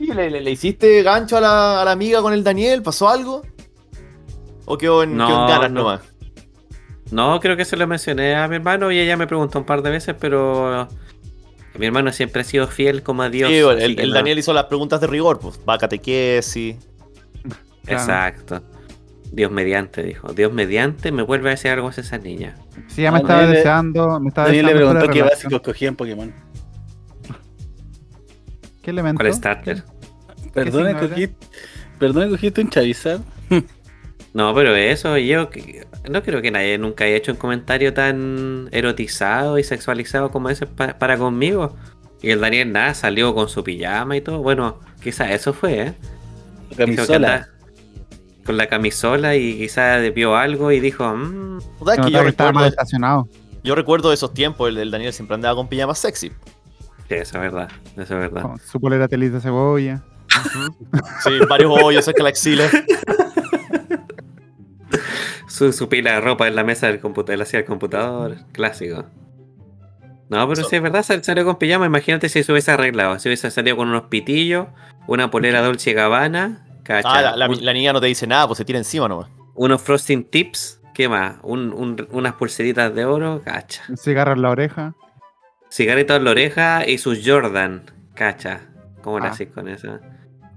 [0.00, 2.82] ¿Y le, le- le hiciste gancho a la, a la amiga con el Daniel?
[2.82, 3.42] ¿Pasó algo?
[4.70, 5.80] ¿O quedó en, No, quedó en ganas no.
[5.80, 6.00] nomás?
[7.10, 9.80] No, creo que se lo mencioné a mi hermano y ella me preguntó un par
[9.80, 10.86] de veces, pero
[11.78, 13.48] mi hermano siempre ha sido fiel como a Dios.
[13.48, 14.16] Sí, el, así que el no.
[14.16, 15.58] Daniel hizo las preguntas de rigor, pues.
[15.68, 16.76] Va catequesis.
[17.84, 18.02] Claro.
[18.02, 18.62] Exacto.
[19.32, 20.30] Dios mediante, dijo.
[20.34, 22.54] Dios mediante me vuelve a decir algo hacia esa niña.
[22.88, 24.20] Sí, ya me estaba deseando.
[24.20, 25.50] Me estaba Daniel le deseando preguntó qué de relación.
[25.50, 26.34] básicos cogía en Pokémon.
[28.82, 29.20] ¿Qué elemento?
[29.20, 29.84] ¿Cuál starter?
[30.54, 31.00] Era?
[31.00, 31.34] cogiste,
[31.98, 33.22] perdona, cogiste un Charizard.
[34.34, 38.68] No, pero eso, yo que- no creo que nadie nunca haya hecho un comentario tan
[38.72, 41.74] erotizado y sexualizado como ese pa- para conmigo.
[42.22, 44.38] Y el Daniel nada, salió con su pijama y todo.
[44.42, 45.94] Bueno, quizás eso fue, ¿eh?
[46.70, 47.48] Que Camisola.
[48.44, 51.94] Con la camisola y quizás vio algo y dijo, "Mm, ¿Verdad?
[51.96, 53.28] Se que yo que recuerdo, estacionado.
[53.62, 56.28] yo recuerdo de esos tiempos, el, el Daniel siempre andaba con pijamas sexy.
[56.28, 56.34] sí,
[57.14, 58.42] eso es verdad, eso es verdad.
[58.42, 60.02] Con su polera telita de cebolla.
[61.24, 62.68] Sí, varios hoyos cerca de la axila.
[65.58, 69.04] Su, su pila de ropa en la mesa del computador, hacia el computador, clásico.
[70.28, 71.86] No, pero So- sí, es verdad, sal- salió con pijama.
[71.86, 73.18] Imagínate si se hubiese arreglado.
[73.18, 74.66] Si hubiese salido con unos pitillos,
[75.06, 77.08] una polera Dolce Gabbana, Cacha.
[77.12, 79.28] Ah, la, la- Un- la niña no te dice nada, pues se tira encima nomás.
[79.54, 80.80] unos frosting tips.
[80.94, 81.36] ¿Qué más?
[81.42, 83.40] Un- un- unas pulseritas de oro.
[83.44, 83.82] Cacha.
[83.88, 84.94] Un cigarro en la oreja.
[85.70, 87.82] Cigarrito en la oreja y sus Jordan.
[88.14, 88.60] Cacha.
[89.02, 89.30] ¿Cómo le Ah.
[89.30, 89.98] haces con eso?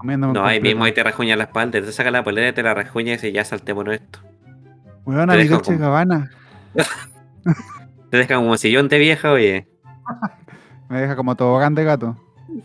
[0.03, 1.79] No, ahí mismo ahí te rajuña la espalda.
[1.81, 4.19] Te saca la polera y te la rajuña y dice, ya saltémonos esto.
[5.05, 6.29] Weón, a mi deja Dolce Gabbana.
[8.11, 9.67] Te dejan como sillón de vieja, oye.
[10.89, 12.17] Me deja como tobogán de gato.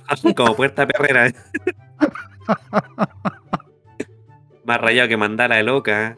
[0.37, 1.32] como puerta perrera.
[4.64, 6.16] Más rayado que mandala de loca.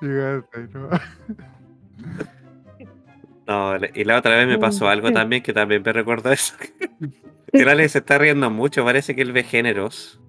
[0.00, 0.88] Llegaste, ¿no?
[3.46, 6.54] No, y la otra vez me pasó algo también que también me recordó eso.
[7.52, 10.20] Lale se está riendo mucho, parece que él ve géneros.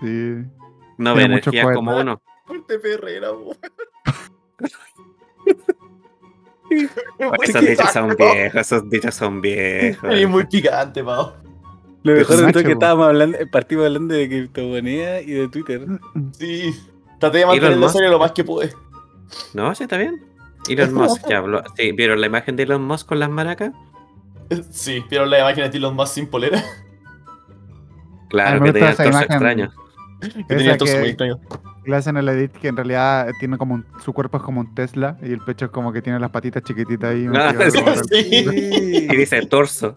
[0.00, 0.44] Sí.
[1.02, 1.74] No ve poder.
[1.74, 2.22] como uno.
[2.46, 3.56] Fuerte perrera, po.
[7.42, 10.10] Esos dichos son viejos, esos dichos son viejos.
[10.14, 11.34] Es muy picante, pao.
[12.02, 15.86] Lo mejor de todo es que estábamos hablando, partimos hablando de criptomonedas y de Twitter.
[16.36, 16.74] Sí.
[17.20, 17.92] Traté de mantenerlo Musk.
[17.92, 18.72] serio lo más que pude.
[19.54, 20.24] No, sí, está bien.
[20.68, 21.62] Elon Musk, ya habló.
[21.76, 23.72] Sí, ¿vieron la imagen de Elon Musk con las maracas?
[24.70, 26.62] Sí, pero la imagen de Elon Musk sin polera.
[28.30, 29.30] Claro, Ah, me que tenía torso imagen.
[29.30, 29.72] extraño.
[30.48, 31.36] Que tenía el torso que-.
[31.84, 34.74] Le hacen el edit que en realidad tiene como un- su cuerpo es como un
[34.74, 37.26] Tesla y el pecho es como que tiene las patitas chiquititas ahí.
[37.34, 37.78] Ah, sí,
[38.30, 39.08] el-.
[39.12, 39.96] Y dice torso.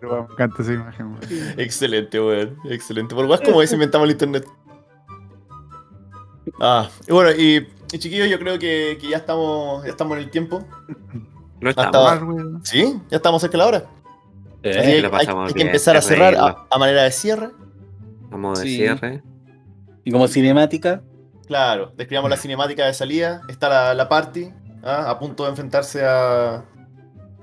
[0.00, 1.06] Pero Me encanta esa imagen.
[1.06, 1.20] weón.
[1.58, 2.56] Excelente, weón.
[2.64, 3.14] Excelente.
[3.14, 4.46] Por más como ese inventamos el internet.
[6.60, 10.24] Ah, y bueno, y, y chiquillos, yo creo que, que ya estamos ya estamos en
[10.24, 10.64] el tiempo.
[11.60, 12.22] No Hasta- estamos.
[12.22, 12.60] Weón.
[12.64, 13.84] Sí, ya estamos cerca de la hora.
[14.62, 17.02] Eh, Así que lo hay, pasamos hay que bien, empezar a cerrar a, a manera
[17.04, 17.50] de cierre.
[18.30, 18.76] Vamos de Sí.
[18.76, 19.22] cierre.
[20.04, 21.02] Y como cinemática,
[21.46, 23.42] Claro, describamos la cinemática de salida.
[23.48, 24.50] Está la, la party,
[24.84, 25.10] ¿ah?
[25.10, 26.64] a punto de enfrentarse a,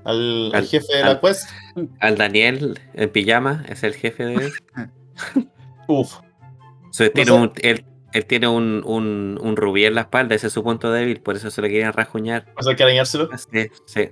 [0.06, 1.50] al, al Al- jefe de al- la quest.
[2.00, 4.52] Al Daniel en pijama, es el jefe de él.
[5.88, 6.14] Uf,
[6.92, 7.38] So, él, No tiene sé.
[7.38, 10.92] un, él, él tiene un, un, un rubí en la espalda, ese es su punto
[10.92, 12.46] débil, por eso se lo quieren rajuñar.
[12.56, 13.30] vas a hay que arañárselo.
[13.52, 14.10] Sí, sí.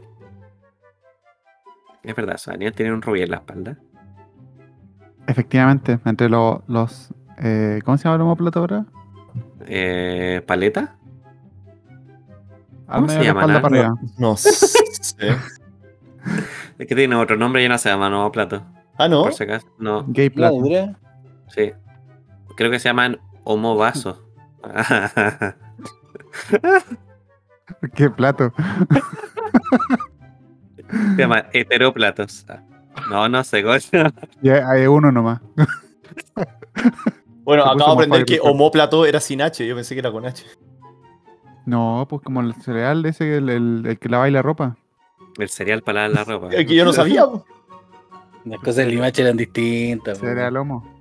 [2.06, 3.78] Es verdad, Daniel tiene un rubí en la espalda.
[5.28, 7.10] Efectivamente, entre lo- los.
[7.40, 8.86] eh, ¿Cómo se llama el homoplato ahora?
[9.66, 10.96] Eh, ¿Paleta?
[12.88, 13.94] Al ¿Cómo se la llama, para.
[14.18, 15.36] No sé.
[16.78, 18.64] Es que tiene otro nombre y no se llama nuevo plato.
[18.98, 19.24] Ah, no.
[19.24, 19.68] Por si acaso.
[19.80, 20.98] No, Gay la plato.
[21.48, 21.72] sí.
[22.56, 24.22] Creo que se llaman homovaso.
[27.96, 28.54] ¿Qué plato?
[30.90, 32.46] se llaman heteróplatos.
[33.10, 33.64] No, no sé.
[34.42, 35.42] Ya hay uno nomás.
[37.44, 39.66] Bueno, Se acabo de aprender que homóplato era sin H.
[39.68, 40.46] Yo pensé que era con H.
[41.66, 44.78] No, pues como el cereal ese, el, el- el que lava y la ropa.
[45.38, 46.50] El cereal para lavar la ropa.
[46.56, 47.26] Es que yo no sabía.
[47.26, 47.46] po.
[48.46, 50.20] Las cosas del Limache eran distintas.
[50.20, 50.26] po.
[50.26, 50.94] Cereal homo.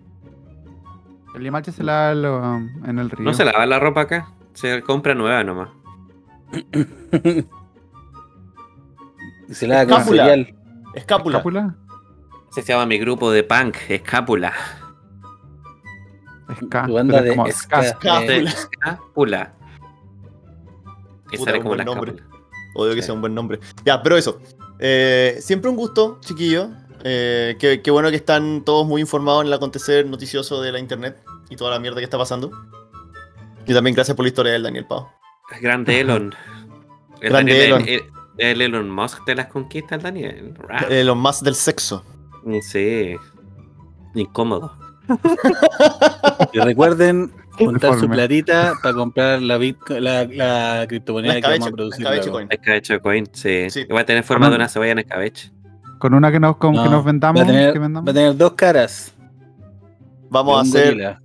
[1.35, 2.57] El limache se lava en lo-
[2.89, 3.25] en el río.
[3.25, 4.29] No se lava la ropa acá.
[4.53, 5.69] Se compra nueva nomás.
[9.49, 10.35] Escápula.
[10.95, 11.77] Escápula.
[12.53, 14.53] Se llama mi grupo de punk, Escápula.
[16.49, 16.87] Esca.
[16.87, 17.47] Tu banda de como.
[17.47, 18.21] Escápula.
[18.21, 19.55] De Escápula.
[21.37, 22.11] Puta, un buen la nombre.
[22.13, 22.35] escápula.
[22.77, 23.07] Odio que Sí.
[23.07, 23.59] sea un buen nombre.
[23.85, 24.41] Ya, pero eso.
[24.79, 26.71] Eh, siempre un gusto, chiquillo.
[27.03, 30.79] Eh, qué, qué bueno que están todos muy informados en el acontecer noticioso de la
[30.79, 32.51] internet y toda la mierda que está pasando.
[33.67, 35.09] Y también gracias por la historia del Daniel Pau.
[35.61, 36.35] Grande Elon.
[37.21, 37.83] El Grande Daniel- Elon.
[37.83, 38.03] El, el
[38.39, 40.55] Elon Musk de las conquistas, Daniel.
[40.59, 40.87] Rah.
[40.91, 42.05] Eh, los más del sexo.
[42.63, 43.17] Sí.
[44.15, 44.77] Incómodo.
[46.53, 51.69] Y recuerden juntar su platita para comprar la, bitco- la, la criptomoneda La que vamos
[51.69, 52.01] a producir.
[52.03, 52.39] escabeche luego.
[52.39, 52.49] coin.
[52.51, 53.71] Escabeche coin, sí.
[53.71, 53.85] Sí.
[53.85, 55.51] Va a tener forma de una cebolla en escabeche.
[55.99, 57.41] Con una que nos, con, que No, nos vendamos.
[57.41, 58.11] va, a tener, que va vendamos.
[58.11, 59.13] a tener dos caras.
[60.31, 61.23] Vamos a hacer, gorila.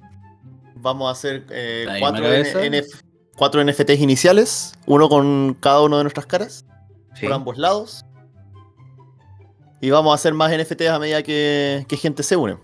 [0.76, 3.02] vamos a hacer eh, cuatro, NF
[3.36, 4.74] cuatro NFTs iniciales.
[4.86, 6.66] Uno con cada uno de nuestras caras.
[7.16, 7.26] Sí.
[7.26, 8.06] Por ambos lados.
[9.82, 12.58] Y vamos a hacer más NFTs a medida que, que gente se une.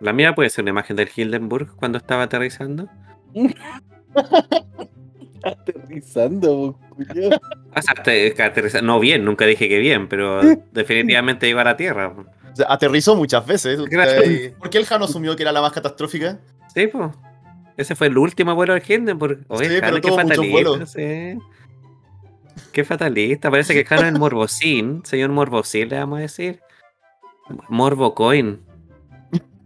[0.00, 2.88] La mía puede ser una imagen del Hildenburg cuando estaba aterrizando.
[5.42, 6.52] Aterrizando.
[6.54, 10.40] O sea, que aterriza- No bien, nunca dije que bien, pero
[10.72, 12.08] definitivamente llegó a la Tierra.
[12.52, 13.78] O sea, aterrizó muchas veces.
[13.78, 16.38] Usted- ¿Por qué el Jano asumió que era la más catastrófica?
[16.74, 17.10] Sí, pues.
[17.76, 19.44] Ese fue el último vuelo del Hindenburg.
[19.48, 20.90] Oye, Sí, Jano, pero qué tuvo muchos vuelos.
[20.90, 21.38] sí.
[22.76, 23.50] Qué fatalista.
[23.50, 25.00] Parece que Jano es el Morbocín.
[25.02, 26.60] Señor Morbocín, le vamos a decir.
[27.70, 28.60] Morbocoin.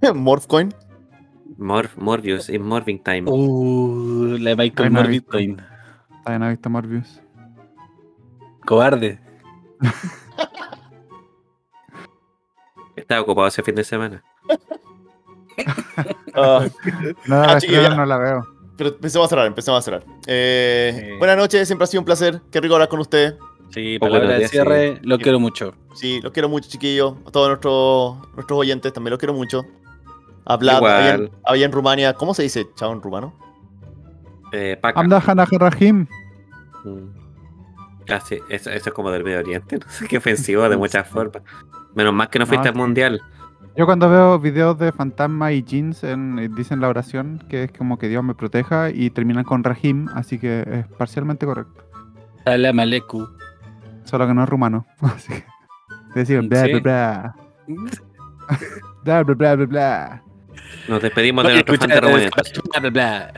[0.15, 0.73] Morphcoin.
[1.59, 3.25] Mor Morbius y Morbing Time.
[3.29, 5.11] Uh, no he Moore visto.
[5.37, 5.57] Bitcoin.
[6.23, 7.21] Todavía no he visto Morbius.
[8.65, 9.19] Cobarde.
[12.95, 14.23] Estaba ocupado ese fin de semana.
[16.37, 16.65] Ah,
[17.27, 17.59] No, Ah,
[17.97, 18.60] no la veo.
[18.81, 20.05] Pero empecemos a cerrar, empecemos a cerrar.
[20.27, 21.19] Eh, Sí.
[21.19, 22.41] Buenas noches, siempre ha sido un placer.
[22.51, 23.35] Qué rico hablar con ustedes.
[23.69, 25.75] Sí, Oh, palabra de cierre, lo quiero mucho.
[25.95, 27.13] Sí, los quiero mucho, chiquillos.
[27.27, 29.67] A todos nuestros, nuestros oyentes también los quiero mucho.
[30.47, 30.83] Hablad
[31.45, 32.15] allá en, Rumania.
[32.15, 33.39] ¿Cómo se dice chao en rumano?
[34.53, 35.03] Eh, Paca.
[35.59, 36.07] Rahim.
[36.85, 37.11] Mm.
[38.09, 39.77] Ah, sí, eso, eso es como del Medio Oriente.
[39.77, 41.43] No sé qué ofensivo de muchas formas.
[41.95, 42.81] Menos mal que no fuiste No, al sí.
[42.81, 43.21] mundial.
[43.77, 47.73] Yo cuando veo videos de fantasma y jeans en- eh, dicen la oración que es
[47.73, 51.85] como que Dios me proteja y terminan con Rahim, así que es parcialmente correcto.
[52.45, 53.27] Salam aleikum.
[54.05, 54.87] Solo que no es rumano.
[55.03, 55.45] Así que
[56.15, 56.73] decir bla ¿Sí?
[56.73, 57.35] bla bla.
[59.05, 60.23] Bla bla bla bla bla.
[60.89, 62.31] Nos despedimos de nuestro escucha, fan de Rumania.
[62.31, 63.33] bla, bla, bla.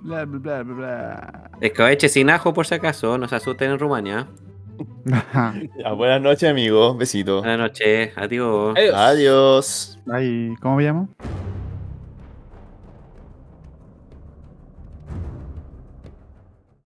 [0.00, 1.50] Bla bla bla bla bla.
[1.60, 3.18] Escabeche sin ajo, por si acaso.
[3.18, 4.26] No se asusten en Rumania.
[5.78, 6.96] Ya, buenas noches, amigos.
[6.98, 7.40] Besitos.
[7.42, 8.12] Buenas noches.
[8.16, 8.76] Adiós.
[8.76, 8.94] Adiós.
[8.94, 9.98] Adiós.
[10.12, 11.08] Ay, ¿cómo me llamo?